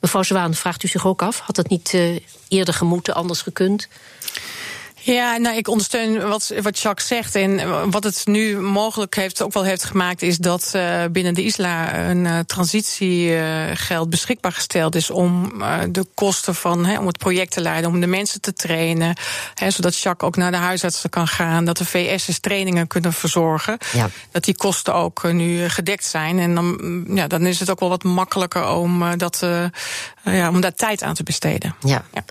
Mevrouw 0.00 0.22
Zwaan, 0.22 0.54
vraagt 0.54 0.82
u 0.82 0.88
zich 0.88 1.06
ook 1.06 1.22
af? 1.22 1.38
Had 1.38 1.56
het 1.56 1.68
niet 1.68 1.92
uh, 1.92 2.20
eerder 2.48 2.74
gemoeten, 2.74 3.14
anders 3.14 3.42
gekund? 3.42 3.88
Ja, 5.04 5.36
nou, 5.36 5.56
ik 5.56 5.68
ondersteun 5.68 6.28
wat, 6.28 6.52
wat 6.62 6.78
Jacques 6.78 7.06
zegt. 7.06 7.34
En 7.34 7.90
wat 7.90 8.04
het 8.04 8.22
nu 8.24 8.60
mogelijk 8.60 9.14
heeft, 9.14 9.42
ook 9.42 9.52
wel 9.52 9.64
heeft 9.64 9.84
gemaakt, 9.84 10.22
is 10.22 10.38
dat 10.38 10.72
uh, 10.76 11.04
binnen 11.10 11.34
de 11.34 11.42
ISLA 11.42 11.98
een 11.98 12.24
uh, 12.24 12.38
transitiegeld 12.38 14.10
beschikbaar 14.10 14.52
gesteld 14.52 14.94
is 14.94 15.10
om 15.10 15.52
uh, 15.58 15.78
de 15.88 16.06
kosten 16.14 16.54
van, 16.54 16.86
he, 16.86 16.98
om 16.98 17.06
het 17.06 17.18
project 17.18 17.52
te 17.52 17.60
leiden, 17.60 17.90
om 17.90 18.00
de 18.00 18.06
mensen 18.06 18.40
te 18.40 18.52
trainen. 18.52 19.16
He, 19.54 19.70
zodat 19.70 19.98
Jacques 19.98 20.28
ook 20.28 20.36
naar 20.36 20.50
de 20.50 20.56
huisartsen 20.56 21.10
kan 21.10 21.28
gaan, 21.28 21.64
dat 21.64 21.76
de 21.76 21.84
VS's 21.84 22.40
trainingen 22.40 22.86
kunnen 22.86 23.12
verzorgen. 23.12 23.78
Ja. 23.92 24.08
Dat 24.30 24.44
die 24.44 24.56
kosten 24.56 24.94
ook 24.94 25.32
nu 25.32 25.68
gedekt 25.68 26.04
zijn. 26.04 26.38
En 26.38 26.54
dan, 26.54 27.04
ja, 27.08 27.26
dan 27.26 27.46
is 27.46 27.60
het 27.60 27.70
ook 27.70 27.80
wel 27.80 27.88
wat 27.88 28.02
makkelijker 28.02 28.68
om, 28.68 29.18
dat, 29.18 29.46
ja, 30.24 30.48
om 30.48 30.60
daar 30.60 30.74
tijd 30.74 31.02
aan 31.02 31.14
te 31.14 31.22
besteden. 31.22 31.74
ja. 31.80 32.04
ja. 32.12 32.24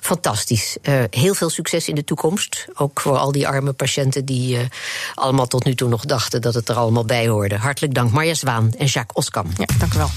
Fantastisch. 0.00 0.76
Uh, 0.82 1.04
heel 1.10 1.34
veel 1.34 1.50
succes 1.50 1.88
in 1.88 1.94
de 1.94 2.04
toekomst. 2.04 2.66
Ook 2.74 3.00
voor 3.00 3.16
al 3.16 3.32
die 3.32 3.48
arme 3.48 3.72
patiënten 3.72 4.24
die 4.24 4.56
uh, 4.56 4.60
allemaal 5.14 5.46
tot 5.46 5.64
nu 5.64 5.74
toe 5.74 5.88
nog 5.88 6.04
dachten 6.04 6.40
dat 6.40 6.54
het 6.54 6.68
er 6.68 6.76
allemaal 6.76 7.04
bij 7.04 7.28
hoorde. 7.28 7.56
Hartelijk 7.56 7.94
dank 7.94 8.10
Marja 8.10 8.34
Zwaan 8.34 8.72
en 8.78 8.86
Jacques 8.86 9.16
Oskam. 9.16 9.46
Ja, 9.56 9.66
dank 9.78 9.94
u 9.94 9.98
wel. 9.98 10.10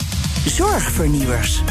Zorgvernieuwers. 0.46 1.62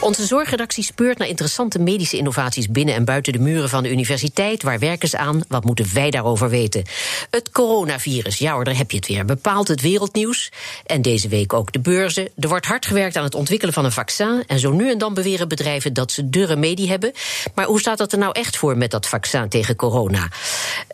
Onze 0.00 0.26
zorgredactie 0.26 0.84
speurt 0.84 1.18
naar 1.18 1.28
interessante 1.28 1.78
medische 1.78 2.16
innovaties 2.16 2.68
binnen 2.68 2.94
en 2.94 3.04
buiten 3.04 3.32
de 3.32 3.38
muren 3.38 3.68
van 3.68 3.82
de 3.82 3.90
universiteit. 3.90 4.62
Waar 4.62 4.78
werken 4.78 5.08
ze 5.08 5.18
aan? 5.18 5.42
Wat 5.48 5.64
moeten 5.64 5.94
wij 5.94 6.10
daarover 6.10 6.48
weten? 6.48 6.84
Het 7.30 7.50
coronavirus, 7.50 8.38
ja 8.38 8.52
hoor, 8.52 8.64
daar 8.64 8.76
heb 8.76 8.90
je 8.90 8.96
het 8.96 9.06
weer. 9.06 9.24
Bepaalt 9.24 9.68
het 9.68 9.80
wereldnieuws. 9.80 10.52
En 10.86 11.02
deze 11.02 11.28
week 11.28 11.52
ook 11.52 11.72
de 11.72 11.80
beurzen. 11.80 12.28
Er 12.38 12.48
wordt 12.48 12.66
hard 12.66 12.86
gewerkt 12.86 13.16
aan 13.16 13.24
het 13.24 13.34
ontwikkelen 13.34 13.74
van 13.74 13.84
een 13.84 13.92
vaccin. 13.92 14.44
En 14.46 14.58
zo 14.58 14.72
nu 14.72 14.90
en 14.90 14.98
dan 14.98 15.14
beweren 15.14 15.48
bedrijven 15.48 15.92
dat 15.92 16.12
ze 16.12 16.30
de 16.30 16.46
remedie 16.46 16.88
hebben. 16.88 17.12
Maar 17.54 17.66
hoe 17.66 17.80
staat 17.80 17.98
dat 17.98 18.12
er 18.12 18.18
nou 18.18 18.32
echt 18.32 18.56
voor 18.56 18.76
met 18.76 18.90
dat 18.90 19.06
vaccin 19.06 19.48
tegen 19.48 19.76
corona? 19.76 20.28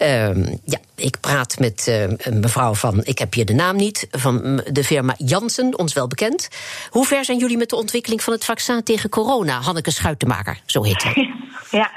Uh, 0.02 0.44
ja, 0.64 0.78
ik 0.94 1.20
praat 1.20 1.58
met 1.58 1.86
uh, 1.88 2.02
een 2.02 2.40
mevrouw 2.40 2.74
van, 2.74 3.04
ik 3.04 3.18
heb 3.18 3.34
hier 3.34 3.44
de 3.44 3.54
naam 3.54 3.76
niet, 3.76 4.06
van 4.10 4.62
de 4.70 4.84
firma 4.84 5.14
Janssen, 5.18 5.78
ons 5.78 5.92
wel 5.92 6.06
bekend. 6.06 6.48
Hoe 6.90 7.06
ver 7.06 7.24
zijn 7.24 7.38
jullie 7.38 7.56
met 7.56 7.68
de 7.68 7.76
ontwikkeling 7.76 8.22
van 8.22 8.32
het 8.32 8.44
vaccin 8.44 8.75
tegen 8.82 9.10
corona? 9.10 9.60
Hanneke 9.60 9.90
Schuitenmaker, 9.90 10.58
zo 10.66 10.82
heet 10.82 11.02
ze. 11.02 11.10
Ja. 11.70 11.90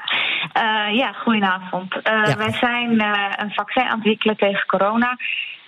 Uh, 0.58 0.98
ja, 0.98 1.12
goedenavond. 1.12 1.96
Uh, 1.96 2.02
ja. 2.04 2.38
Wij 2.38 2.52
zijn 2.52 2.92
uh, 2.94 3.32
een 3.36 3.52
vaccin 3.54 3.82
aan 3.82 3.88
het 3.88 3.96
ontwikkelen 3.96 4.38
tegen 4.38 4.66
corona. 4.66 5.18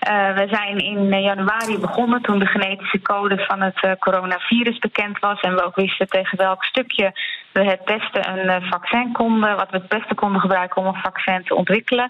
We 0.09 0.47
zijn 0.49 0.77
in 0.77 1.21
januari 1.21 1.77
begonnen 1.79 2.21
toen 2.21 2.39
de 2.39 2.45
genetische 2.45 3.01
code 3.01 3.45
van 3.47 3.61
het 3.61 3.99
coronavirus 3.99 4.77
bekend 4.77 5.19
was. 5.19 5.39
En 5.39 5.55
we 5.55 5.63
ook 5.63 5.75
wisten 5.75 6.07
tegen 6.07 6.37
welk 6.37 6.63
stukje 6.63 7.13
we 7.51 7.63
het 7.63 7.85
beste 7.85 8.27
een 8.27 8.61
vaccin 8.61 9.11
konden, 9.11 9.55
wat 9.55 9.69
we 9.69 9.77
het 9.77 9.87
beste 9.87 10.15
konden 10.15 10.41
gebruiken 10.41 10.81
om 10.81 10.87
een 10.87 11.01
vaccin 11.01 11.43
te 11.43 11.55
ontwikkelen. 11.55 12.09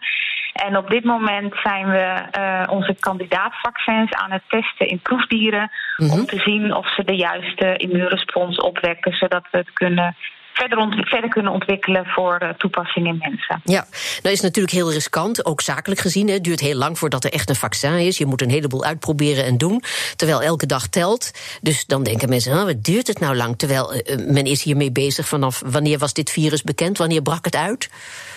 En 0.53 0.77
op 0.77 0.89
dit 0.89 1.03
moment 1.03 1.53
zijn 1.63 1.89
we 1.89 2.23
onze 2.69 2.95
kandidaatvaccins 2.99 4.11
aan 4.13 4.31
het 4.31 4.43
testen 4.47 4.87
in 4.87 4.99
proefdieren. 4.99 5.71
Mm 5.97 6.09
-hmm. 6.09 6.19
Om 6.19 6.25
te 6.25 6.39
zien 6.39 6.75
of 6.75 6.93
ze 6.93 7.03
de 7.03 7.15
juiste 7.15 7.77
immuunrespons 7.77 8.57
opwekken, 8.57 9.13
zodat 9.13 9.47
we 9.51 9.57
het 9.57 9.73
kunnen 9.73 10.15
verder, 10.53 11.05
verder 11.07 11.29
kunnen 11.29 11.51
ontwikkelen 11.51 12.05
voor 12.05 12.39
uh, 12.43 12.49
toepassing 12.49 13.07
in 13.07 13.17
mensen. 13.17 13.61
Ja, 13.63 13.85
dat 14.21 14.31
is 14.31 14.41
natuurlijk 14.41 14.73
heel 14.73 14.91
riskant, 14.91 15.45
ook 15.45 15.61
zakelijk 15.61 16.01
gezien. 16.01 16.29
Het 16.29 16.43
duurt 16.43 16.59
heel 16.59 16.75
lang 16.75 16.99
voordat 16.99 17.23
er 17.23 17.33
echt 17.33 17.49
een 17.49 17.55
vaccin 17.55 17.93
is. 17.93 18.17
Je 18.17 18.25
moet 18.25 18.41
een 18.41 18.49
heleboel 18.49 18.83
uitproberen 18.83 19.45
en 19.45 19.57
doen, 19.57 19.83
terwijl 20.15 20.41
elke 20.41 20.65
dag 20.65 20.87
telt. 20.87 21.31
Dus 21.61 21.85
dan 21.85 22.03
denken 22.03 22.29
mensen, 22.29 22.53
oh, 22.53 22.63
wat 22.63 22.83
duurt 22.83 23.07
het 23.07 23.19
nou 23.19 23.35
lang? 23.35 23.57
Terwijl 23.57 23.93
uh, 23.93 24.01
men 24.27 24.45
is 24.45 24.63
hiermee 24.63 24.91
bezig 24.91 25.27
vanaf 25.27 25.61
wanneer 25.65 25.97
was 25.97 26.13
dit 26.13 26.29
virus 26.29 26.63
bekend? 26.63 26.97
Wanneer 26.97 27.21
brak 27.21 27.45
het 27.45 27.55
uit? 27.55 27.89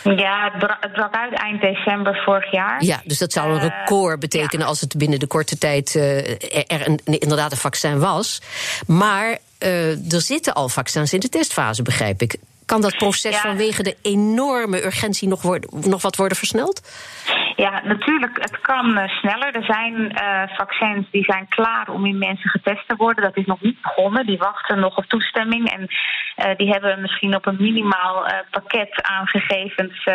Ja, 0.02 0.50
het, 0.50 0.58
bra 0.58 0.76
het 0.80 0.92
brak 0.92 1.14
uit 1.14 1.32
eind 1.32 1.60
december 1.60 2.22
vorig 2.24 2.52
jaar. 2.52 2.84
Ja, 2.84 3.00
dus 3.04 3.18
dat 3.18 3.32
zou 3.32 3.52
een 3.52 3.60
record 3.60 4.20
betekenen 4.20 4.54
uh, 4.54 4.60
ja. 4.60 4.66
als 4.66 4.80
het 4.80 4.96
binnen 4.96 5.18
de 5.18 5.26
korte 5.26 5.58
tijd 5.58 5.94
er 5.94 6.86
een, 6.86 7.00
inderdaad 7.04 7.52
een 7.52 7.58
vaccin 7.58 7.98
was. 7.98 8.42
Maar 8.86 9.38
er 9.64 10.20
zitten 10.20 10.54
al 10.54 10.68
vaccins 10.68 11.12
in 11.12 11.20
de 11.20 11.28
testfase, 11.28 11.82
begrijp 11.82 12.22
ik. 12.22 12.36
Kan 12.66 12.80
dat 12.80 12.96
proces 12.96 13.34
ja. 13.34 13.40
vanwege 13.40 13.82
de 13.82 13.96
enorme 14.02 14.84
urgentie 14.84 15.28
nog, 15.28 15.42
worden, 15.42 15.70
nog 15.90 16.02
wat 16.02 16.16
worden 16.16 16.36
versneld? 16.36 16.80
Ja, 17.56 17.80
natuurlijk, 17.84 18.38
het 18.40 18.60
kan 18.60 18.98
uh, 18.98 19.08
sneller. 19.08 19.54
Er 19.54 19.64
zijn 19.64 19.94
uh, 19.94 20.56
vaccins 20.56 21.10
die 21.10 21.24
zijn 21.24 21.48
klaar 21.48 21.88
om 21.88 22.06
in 22.06 22.18
mensen 22.18 22.50
getest 22.50 22.88
te 22.88 22.96
worden. 22.96 23.24
Dat 23.24 23.36
is 23.36 23.46
nog 23.46 23.60
niet 23.60 23.80
begonnen. 23.82 24.26
Die 24.26 24.38
wachten 24.38 24.80
nog 24.80 24.96
op 24.96 25.04
toestemming. 25.04 25.70
En 25.70 25.80
uh, 25.80 26.56
die 26.56 26.70
hebben 26.70 27.00
misschien 27.00 27.34
op 27.34 27.46
een 27.46 27.56
minimaal 27.58 28.26
pakket 28.50 29.02
aan 29.02 29.26
gegevens 29.26 30.08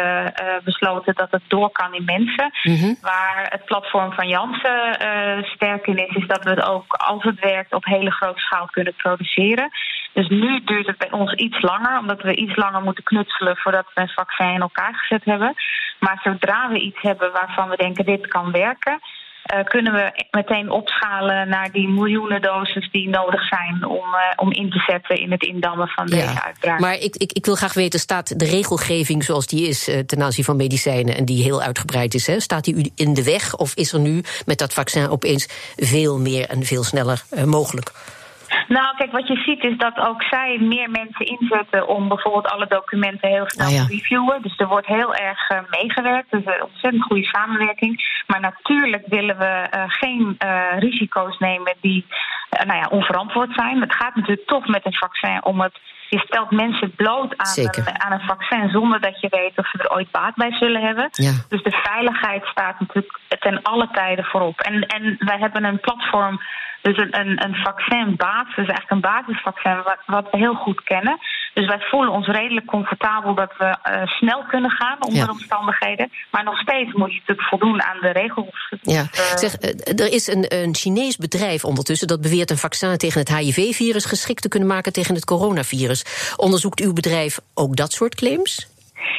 besloten 0.64 1.16
dat 1.16 1.32
het 1.32 1.42
door 1.48 1.72
kan 1.72 1.94
in 1.94 2.06
mensen. 2.06 2.52
Mm 2.64 2.76
-hmm. 2.76 2.98
Waar 3.02 3.48
het 3.50 3.66
platform 3.66 4.14
van 4.14 4.28
Janssen 4.28 4.98
sterk 5.42 5.88
in 5.88 6.08
is, 6.08 6.16
is 6.16 6.28
dat 6.28 6.44
we 6.44 6.50
het 6.50 6.64
ook, 6.64 6.94
als 6.94 7.24
het 7.24 7.40
werkt, 7.40 7.74
op 7.74 7.86
hele 7.86 8.12
grote 8.12 8.40
schaal 8.40 8.66
kunnen 8.66 8.94
produceren. 8.94 9.70
Dus 10.20 10.30
nu 10.30 10.64
duurt 10.64 10.88
het 10.88 10.98
bij 10.98 11.12
ons 11.12 11.34
iets 11.34 11.62
langer, 11.62 12.00
omdat 12.00 12.22
we 12.22 12.36
iets 12.36 12.56
langer 12.56 12.82
moeten 12.82 13.04
knutselen 13.04 13.58
voordat 13.58 13.86
we 13.94 14.02
een 14.02 14.10
vaccin 14.10 14.54
in 14.54 14.62
elkaar 14.62 14.94
gezet 14.94 15.26
hebben. 15.26 15.54
Maar 16.00 16.20
zodra 16.24 16.70
we 16.70 16.80
iets 16.80 17.02
hebben 17.02 17.32
waarvan 17.32 17.70
we 17.70 17.76
denken 17.78 18.06
dit 18.06 18.28
kan 18.28 18.52
werken, 18.52 19.00
uh, 19.54 19.64
kunnen 19.64 19.94
we 19.94 20.26
meteen 20.32 20.70
opschalen 20.70 21.50
naar 21.50 21.72
die 21.72 21.88
miljoenen 21.88 22.42
doses 22.42 22.92
die 22.92 23.10
nodig 23.10 23.48
zijn 23.48 23.86
om, 23.86 24.06
uh, 24.14 24.20
om 24.36 24.52
in 24.52 24.70
te 24.70 24.80
zetten 24.80 25.16
in 25.16 25.32
het 25.32 25.44
indammen 25.44 25.88
van 25.88 26.08
ja, 26.08 26.16
deze 26.16 26.44
uitbraak. 26.44 26.80
Maar 26.80 26.96
ik, 26.96 27.16
ik, 27.16 27.32
ik 27.32 27.46
wil 27.46 27.56
graag 27.56 27.74
weten, 27.74 28.00
staat 28.00 28.40
de 28.40 28.46
regelgeving 28.46 29.24
zoals 29.24 29.48
die 29.48 29.68
is 29.68 29.90
uh, 29.90 30.00
ten 30.00 30.22
aanzien 30.22 30.44
van 30.44 30.56
medicijnen 30.56 31.16
en 31.16 31.26
die 31.26 31.44
heel 31.44 31.62
uitgebreid 31.62 32.14
is, 32.14 32.28
hè, 32.28 32.40
staat 32.40 32.64
die 32.64 32.76
u 32.76 32.90
in 32.96 33.14
de 33.14 33.24
weg 33.24 33.56
of 33.56 33.74
is 33.74 33.94
er 33.94 34.00
nu 34.00 34.24
met 34.46 34.58
dat 34.58 34.74
vaccin 34.74 35.10
opeens 35.10 35.74
veel 35.76 36.20
meer 36.20 36.50
en 36.50 36.64
veel 36.64 36.84
sneller 36.84 37.24
mogelijk? 37.46 37.92
Nou, 38.70 38.96
kijk, 38.96 39.12
wat 39.12 39.28
je 39.28 39.36
ziet 39.36 39.64
is 39.64 39.78
dat 39.78 39.98
ook 39.98 40.24
zij 40.24 40.58
meer 40.60 40.90
mensen 40.90 41.26
inzetten 41.26 41.88
om 41.88 42.08
bijvoorbeeld 42.08 42.48
alle 42.48 42.68
documenten 42.68 43.30
heel 43.30 43.50
snel 43.50 43.68
ah, 43.68 43.74
ja. 43.74 43.86
te 43.86 43.94
reviewen. 43.94 44.42
Dus 44.42 44.58
er 44.58 44.68
wordt 44.68 44.88
heel 44.88 45.16
erg 45.16 45.50
uh, 45.50 45.60
meegewerkt. 45.70 46.32
Dus 46.32 46.46
een 46.46 46.64
ontzettend 46.64 47.04
goede 47.04 47.26
samenwerking. 47.26 48.24
Maar 48.28 48.40
natuurlijk 48.40 49.04
willen 49.08 49.38
we 49.38 49.68
uh, 49.76 49.84
geen 49.88 50.38
risico's 50.80 51.38
nemen 51.38 51.76
die 51.82 52.06
nou 52.50 52.80
ja, 52.80 52.88
onverantwoord 52.90 53.54
zijn. 53.54 53.82
Het 53.82 53.96
gaat 53.96 54.16
natuurlijk 54.16 54.48
toch 54.48 54.68
met 54.68 54.86
een 54.86 54.98
vaccin 54.98 55.46
om 55.46 55.62
het. 55.62 55.80
Je 56.10 56.20
stelt 56.20 56.52
mensen 56.52 56.96
bloot 56.96 57.38
aan 57.38 57.54
een, 57.56 58.02
aan 58.02 58.12
een, 58.12 58.28
vaccin 58.28 58.70
zonder 58.70 59.02
dat 59.02 59.22
je 59.22 59.28
weet 59.30 59.58
of 59.58 59.70
ze 59.70 59.78
er 59.78 59.92
ooit 59.92 60.12
baat 60.12 60.36
bij 60.36 60.52
zullen 60.52 60.82
hebben. 60.82 61.10
Ja. 61.12 61.32
Dus 61.48 61.64
de 61.64 61.82
veiligheid 61.84 62.46
staat 62.46 62.80
natuurlijk 62.80 63.20
ten 63.40 63.62
alle 63.62 63.88
tijden 63.92 64.26
voorop. 64.26 64.60
En, 64.60 64.82
en 64.88 65.16
wij 65.20 65.38
hebben 65.38 65.64
een 65.64 65.80
platform 65.80 66.40
dus 66.82 66.98
een, 66.98 67.20
een, 67.20 67.44
een 67.46 67.56
vaccinbasis, 67.56 68.56
eigenlijk 68.56 68.90
een 68.90 69.02
basisvaccin, 69.02 69.76
wat, 69.76 70.00
wat 70.06 70.28
we 70.32 70.38
heel 70.38 70.54
goed 70.54 70.84
kennen. 70.84 71.18
Dus 71.54 71.68
wij 71.68 71.80
voelen 71.80 72.12
ons 72.12 72.28
redelijk 72.28 72.66
comfortabel 72.66 73.36
dat 73.36 73.54
we 73.58 73.66
uh, 73.66 74.06
snel 74.06 74.44
kunnen 74.44 74.72
gaan 74.72 74.98
onder 75.00 75.24
ja. 75.24 75.30
omstandigheden. 75.30 76.12
Maar 76.32 76.44
nog 76.44 76.60
steeds 76.60 76.94
moet 76.94 77.12
je 77.14 77.20
natuurlijk 77.20 77.48
voldoen 77.48 77.84
aan 77.84 77.98
de 78.02 78.10
regels. 78.10 78.74
Ja. 78.82 79.08
Zeg, 79.36 79.54
er 79.96 80.14
is 80.14 80.28
een, 80.28 80.46
een 80.48 80.76
Chinees 80.76 81.18
bedrijf 81.18 81.66
ondertussen 81.66 82.08
dat 82.08 82.22
beweert 82.22 82.50
een 82.50 82.58
vaccin 82.58 82.98
tegen 82.98 83.20
het 83.20 83.36
HIV-virus 83.36 84.06
geschikt 84.06 84.42
te 84.42 84.48
kunnen 84.48 84.70
maken 84.70 84.94
tegen 84.94 85.16
het 85.16 85.26
coronavirus. 85.26 86.34
Onderzoekt 86.36 86.80
uw 86.80 86.94
bedrijf 86.94 87.40
ook 87.54 87.76
dat 87.76 87.92
soort 87.92 88.16
claims? 88.16 88.69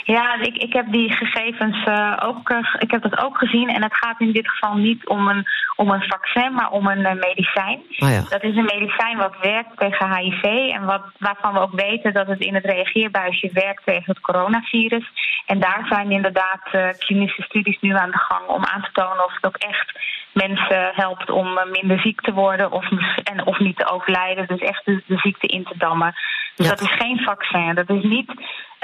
Ja, 0.04 0.40
ik, 0.40 0.56
ik 0.56 0.72
heb 0.72 0.92
die 0.92 1.12
gegevens 1.12 1.86
uh, 1.86 2.16
ook, 2.22 2.50
uh, 2.50 2.74
ik 2.78 2.90
heb 2.90 3.02
dat 3.02 3.22
ook 3.24 3.38
gezien. 3.38 3.68
En 3.68 3.82
het 3.82 3.96
gaat 3.96 4.20
in 4.20 4.32
dit 4.32 4.48
geval 4.48 4.74
niet 4.74 5.06
om 5.06 5.28
een, 5.28 5.46
om 5.76 5.90
een 5.90 6.02
vaccin, 6.02 6.52
maar 6.52 6.70
om 6.70 6.86
een 6.86 6.98
uh, 6.98 7.12
medicijn. 7.12 7.78
Oh 7.98 8.08
ja. 8.08 8.22
Dat 8.28 8.42
is 8.42 8.56
een 8.56 8.70
medicijn 8.78 9.16
wat 9.16 9.36
werkt 9.42 9.78
tegen 9.78 10.16
HIV. 10.16 10.44
En 10.44 10.84
wat, 10.84 11.02
waarvan 11.18 11.52
we 11.52 11.60
ook 11.60 11.80
weten 11.80 12.12
dat 12.12 12.26
het 12.26 12.40
in 12.40 12.54
het 12.54 12.64
reageerbuisje 12.64 13.50
werkt 13.52 13.82
tegen 13.84 14.04
het 14.06 14.20
coronavirus. 14.20 15.10
En 15.46 15.60
daar 15.60 15.86
zijn 15.88 16.10
inderdaad 16.10 16.96
klinische 16.98 17.42
studies 17.42 17.80
nu 17.80 17.96
aan 17.96 18.10
de 18.10 18.18
gang 18.18 18.46
om 18.46 18.64
aan 18.64 18.82
te 18.82 18.92
tonen 18.92 19.24
of 19.24 19.34
het 19.34 19.46
ook 19.46 19.56
echt 19.56 19.92
mensen 20.32 20.90
helpt 20.94 21.30
om 21.30 21.58
minder 21.70 22.00
ziek 22.00 22.20
te 22.20 22.32
worden 22.32 22.72
of, 22.72 22.88
en, 23.24 23.46
of 23.46 23.58
niet 23.58 23.76
te 23.76 23.90
overlijden. 23.90 24.46
Dus 24.46 24.60
echt 24.60 24.84
de, 24.84 25.02
de 25.06 25.16
ziekte 25.18 25.46
in 25.46 25.64
te 25.64 25.74
dammen. 25.78 26.14
Dus 26.56 26.66
Ja. 26.66 26.74
dat 26.74 26.80
is 26.80 26.94
geen 26.96 27.20
vaccin. 27.20 27.74
Dat 27.74 27.90
is 27.90 28.02
niet 28.02 28.30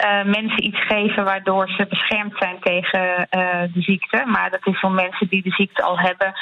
uh, 0.04 0.22
mensen 0.22 0.64
iets 0.64 0.86
geven 0.86 1.24
waardoor 1.24 1.68
ze 1.68 1.86
beschermd 1.88 2.34
zijn 2.38 2.58
tegen 2.60 3.00
uh, 3.18 3.62
de 3.74 3.80
ziekte. 3.80 4.22
Maar 4.26 4.50
dat 4.50 4.66
is 4.66 4.80
voor 4.80 4.90
mensen 4.90 5.28
die 5.28 5.42
de 5.42 5.50
ziekte 5.50 5.82
al 5.82 5.98
hebben. 5.98 6.32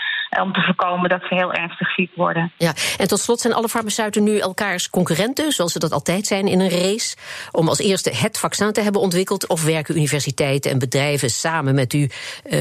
Om 0.41 0.53
te 0.53 0.61
voorkomen 0.61 1.09
dat 1.09 1.21
ze 1.29 1.35
heel 1.35 1.53
ernstig 1.53 1.91
ziek 1.95 2.11
worden. 2.15 2.53
Ja, 2.59 2.73
en 2.99 3.09
tot 3.09 3.19
slot 3.21 3.41
zijn 3.41 3.55
alle 3.55 3.69
farmaceuten 3.69 4.25
nu 4.25 4.39
elkaars 4.39 4.91
concurrenten, 4.91 5.53
zoals 5.53 5.73
ze 5.73 5.79
dat 5.79 5.93
altijd 5.93 6.27
zijn 6.27 6.47
in 6.47 6.61
een 6.61 6.71
race, 6.71 7.17
om 7.51 7.69
als 7.69 7.79
eerste 7.79 8.11
het 8.15 8.39
vaccin 8.39 8.73
te 8.73 8.81
hebben 8.81 9.01
ontwikkeld? 9.01 9.49
Of 9.49 9.65
werken 9.65 9.97
universiteiten 9.97 10.71
en 10.71 10.79
bedrijven 10.79 11.31
samen 11.31 11.75
met 11.75 11.93
u, 11.93 12.09
uh, 12.45 12.61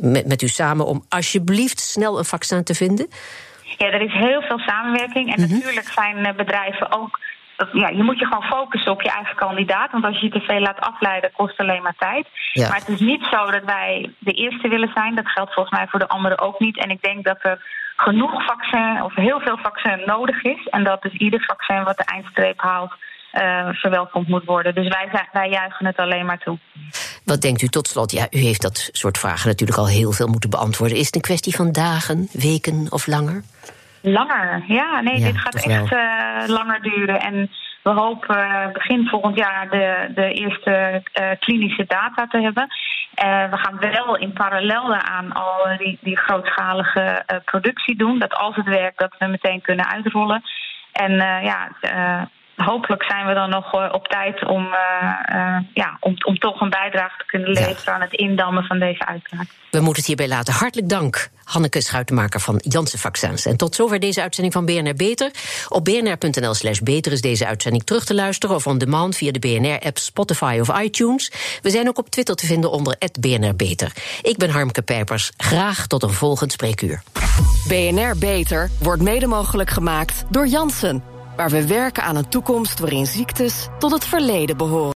met, 0.00 0.26
met 0.26 0.42
u 0.42 0.48
samen 0.48 0.86
om 0.86 1.04
alsjeblieft 1.08 1.80
snel 1.80 2.18
een 2.18 2.24
vaccin 2.24 2.64
te 2.64 2.74
vinden? 2.74 3.08
Ja, 3.78 3.86
er 3.86 4.00
is 4.00 4.12
heel 4.12 4.42
veel 4.42 4.58
samenwerking. 4.58 5.34
En 5.34 5.40
mm 5.40 5.48
-hmm. 5.48 5.58
natuurlijk 5.58 5.88
zijn 5.88 6.36
bedrijven 6.36 6.92
ook 6.92 7.20
ja, 7.72 7.88
je 7.88 8.02
moet 8.02 8.18
je 8.18 8.26
gewoon 8.26 8.42
focussen 8.42 8.92
op 8.92 9.02
je 9.02 9.10
eigen 9.10 9.36
kandidaat. 9.36 9.92
Want 9.92 10.04
als 10.04 10.20
je 10.20 10.26
je 10.26 10.32
te 10.32 10.40
veel 10.40 10.60
laat 10.60 10.80
afleiden, 10.80 11.32
kost 11.32 11.58
alleen 11.58 11.82
maar 11.82 11.94
tijd. 11.98 12.26
Ja. 12.52 12.68
Maar 12.68 12.78
het 12.78 12.88
is 12.88 13.00
niet 13.00 13.26
zo 13.30 13.50
dat 13.50 13.64
wij 13.64 14.14
de 14.18 14.32
eerste 14.32 14.68
willen 14.68 14.90
zijn. 14.94 15.14
Dat 15.14 15.28
geldt 15.28 15.54
volgens 15.54 15.78
mij 15.78 15.86
voor 15.88 15.98
de 15.98 16.08
anderen 16.08 16.38
ook 16.38 16.58
niet. 16.58 16.78
En 16.78 16.90
ik 16.90 17.02
denk 17.02 17.24
dat 17.24 17.38
er 17.40 17.58
genoeg 17.96 18.44
vaccin, 18.44 19.02
of 19.02 19.14
heel 19.14 19.40
veel 19.40 19.56
vaccin 19.56 20.02
nodig 20.06 20.42
is. 20.42 20.68
En 20.70 20.84
dat 20.84 21.02
dus 21.02 21.12
ieder 21.12 21.44
vaccin 21.44 21.84
wat 21.84 21.96
de 21.96 22.04
eindstreep 22.04 22.60
haalt. 22.60 22.92
Uh, 23.42 23.68
verwelkomd 23.72 24.28
moet 24.28 24.44
worden. 24.44 24.74
Dus 24.74 24.88
wij, 24.88 25.08
zijn, 25.12 25.28
wij 25.32 25.48
juichen 25.48 25.86
het 25.86 25.96
alleen 25.96 26.26
maar 26.26 26.38
toe. 26.38 26.58
Wat 27.24 27.40
denkt 27.40 27.62
u 27.62 27.66
tot 27.66 27.88
slot? 27.88 28.10
Ja, 28.12 28.26
u 28.30 28.38
heeft 28.38 28.62
dat 28.62 28.88
soort 28.92 29.18
vragen 29.18 29.48
natuurlijk 29.48 29.78
al 29.78 29.88
heel 29.88 30.12
veel 30.12 30.26
moeten 30.26 30.50
beantwoorden. 30.50 30.96
Is 30.96 31.06
het 31.06 31.14
een 31.14 31.20
kwestie 31.20 31.54
van 31.54 31.72
dagen, 31.72 32.28
weken 32.32 32.86
of 32.90 33.06
langer? 33.06 33.42
Langer, 34.00 34.64
ja. 34.68 35.00
Nee, 35.00 35.18
ja, 35.18 35.26
dit 35.26 35.38
gaat 35.38 35.54
echt 35.54 35.92
uh, 35.92 36.13
langer 36.48 36.82
duren. 36.82 37.20
En 37.20 37.50
we 37.82 37.90
hopen 37.90 38.38
uh, 38.38 38.72
begin 38.72 39.08
volgend 39.08 39.36
jaar 39.36 39.70
de, 39.70 40.10
de 40.14 40.32
eerste 40.32 41.02
uh, 41.20 41.30
klinische 41.38 41.84
data 41.86 42.26
te 42.26 42.40
hebben. 42.40 42.68
we 43.50 43.56
gaan 43.56 43.78
wel 43.78 44.16
in 44.16 44.32
parallel 44.32 44.88
daaraan 44.88 45.32
al 45.32 45.76
die, 45.78 45.98
die 46.00 46.16
grootschalige 46.16 47.24
productie 47.44 47.96
doen. 47.96 48.18
Dat 48.18 48.34
als 48.34 48.56
het 48.56 48.66
werkt, 48.66 48.98
dat 48.98 49.14
we 49.18 49.26
meteen 49.26 49.60
kunnen 49.60 49.88
uitrollen. 49.88 50.42
En 50.92 51.12
ja, 51.42 51.68
hopelijk 52.56 53.04
zijn 53.04 53.26
we 53.26 53.34
dan 53.34 53.50
nog 53.50 53.74
uh, 53.74 53.88
op 53.92 54.08
tijd 54.08 54.46
om, 54.46 54.66
uh, 54.66 55.36
uh, 55.36 55.56
ja, 55.74 55.96
om, 56.00 56.14
om 56.26 56.38
toch 56.38 56.60
een 56.60 56.70
bijdrage 56.70 57.18
te 57.18 57.26
kunnen 57.26 57.50
leveren 57.50 57.82
ja. 57.84 57.92
aan 57.92 58.00
het 58.00 58.12
indammen 58.12 58.64
van 58.64 58.78
deze 58.78 59.06
uitbraak. 59.06 59.46
We 59.70 59.80
moeten 59.80 59.96
het 59.96 60.06
hierbij 60.06 60.28
laten. 60.28 60.54
Hartelijk 60.54 60.88
dank, 60.88 61.28
Hanneke 61.44 61.80
Schuitenmaker 61.80 62.40
van 62.40 62.60
Janssen 62.62 62.98
Vaccins. 62.98 63.46
En 63.46 63.56
tot 63.56 63.74
zover 63.74 64.00
deze 64.00 64.22
uitzending 64.22 64.54
van 64.54 64.64
BNR 64.64 64.94
Beter. 64.94 65.30
Op 65.68 65.84
bnr.nl 65.84 66.54
slash 66.54 66.78
beter 66.78 67.12
is 67.12 67.20
deze 67.20 67.46
uitzending 67.46 67.84
terug 67.84 68.04
te 68.04 68.14
luisteren... 68.14 68.56
of 68.56 68.66
on 68.66 68.78
demand 68.78 69.16
via 69.16 69.32
de 69.32 69.38
BNR-app, 69.38 69.98
Spotify 69.98 70.58
of 70.60 70.80
iTunes. 70.80 71.32
We 71.62 71.70
zijn 71.70 71.88
ook 71.88 71.98
op 71.98 72.10
Twitter 72.10 72.34
te 72.34 72.46
vinden 72.46 72.70
onder 72.70 72.96
BNR 73.20 73.56
Beter. 73.56 73.92
Ik 74.22 74.36
ben 74.36 74.50
Harmke 74.50 74.82
Pijpers. 74.82 75.32
Graag 75.36 75.86
tot 75.86 76.02
een 76.02 76.10
volgend 76.10 76.52
spreekuur. 76.52 77.02
BNR 77.68 78.18
Beter 78.18 78.70
wordt 78.78 79.02
mede 79.02 79.26
mogelijk 79.26 79.70
gemaakt 79.70 80.24
door 80.28 80.46
Janssen 80.46 81.13
waar 81.36 81.50
we 81.50 81.66
werken 81.66 82.02
aan 82.02 82.16
een 82.16 82.28
toekomst 82.28 82.78
waarin 82.78 83.06
ziektes 83.06 83.68
tot 83.78 83.92
het 83.92 84.04
verleden 84.04 84.56
behoren. 84.56 84.92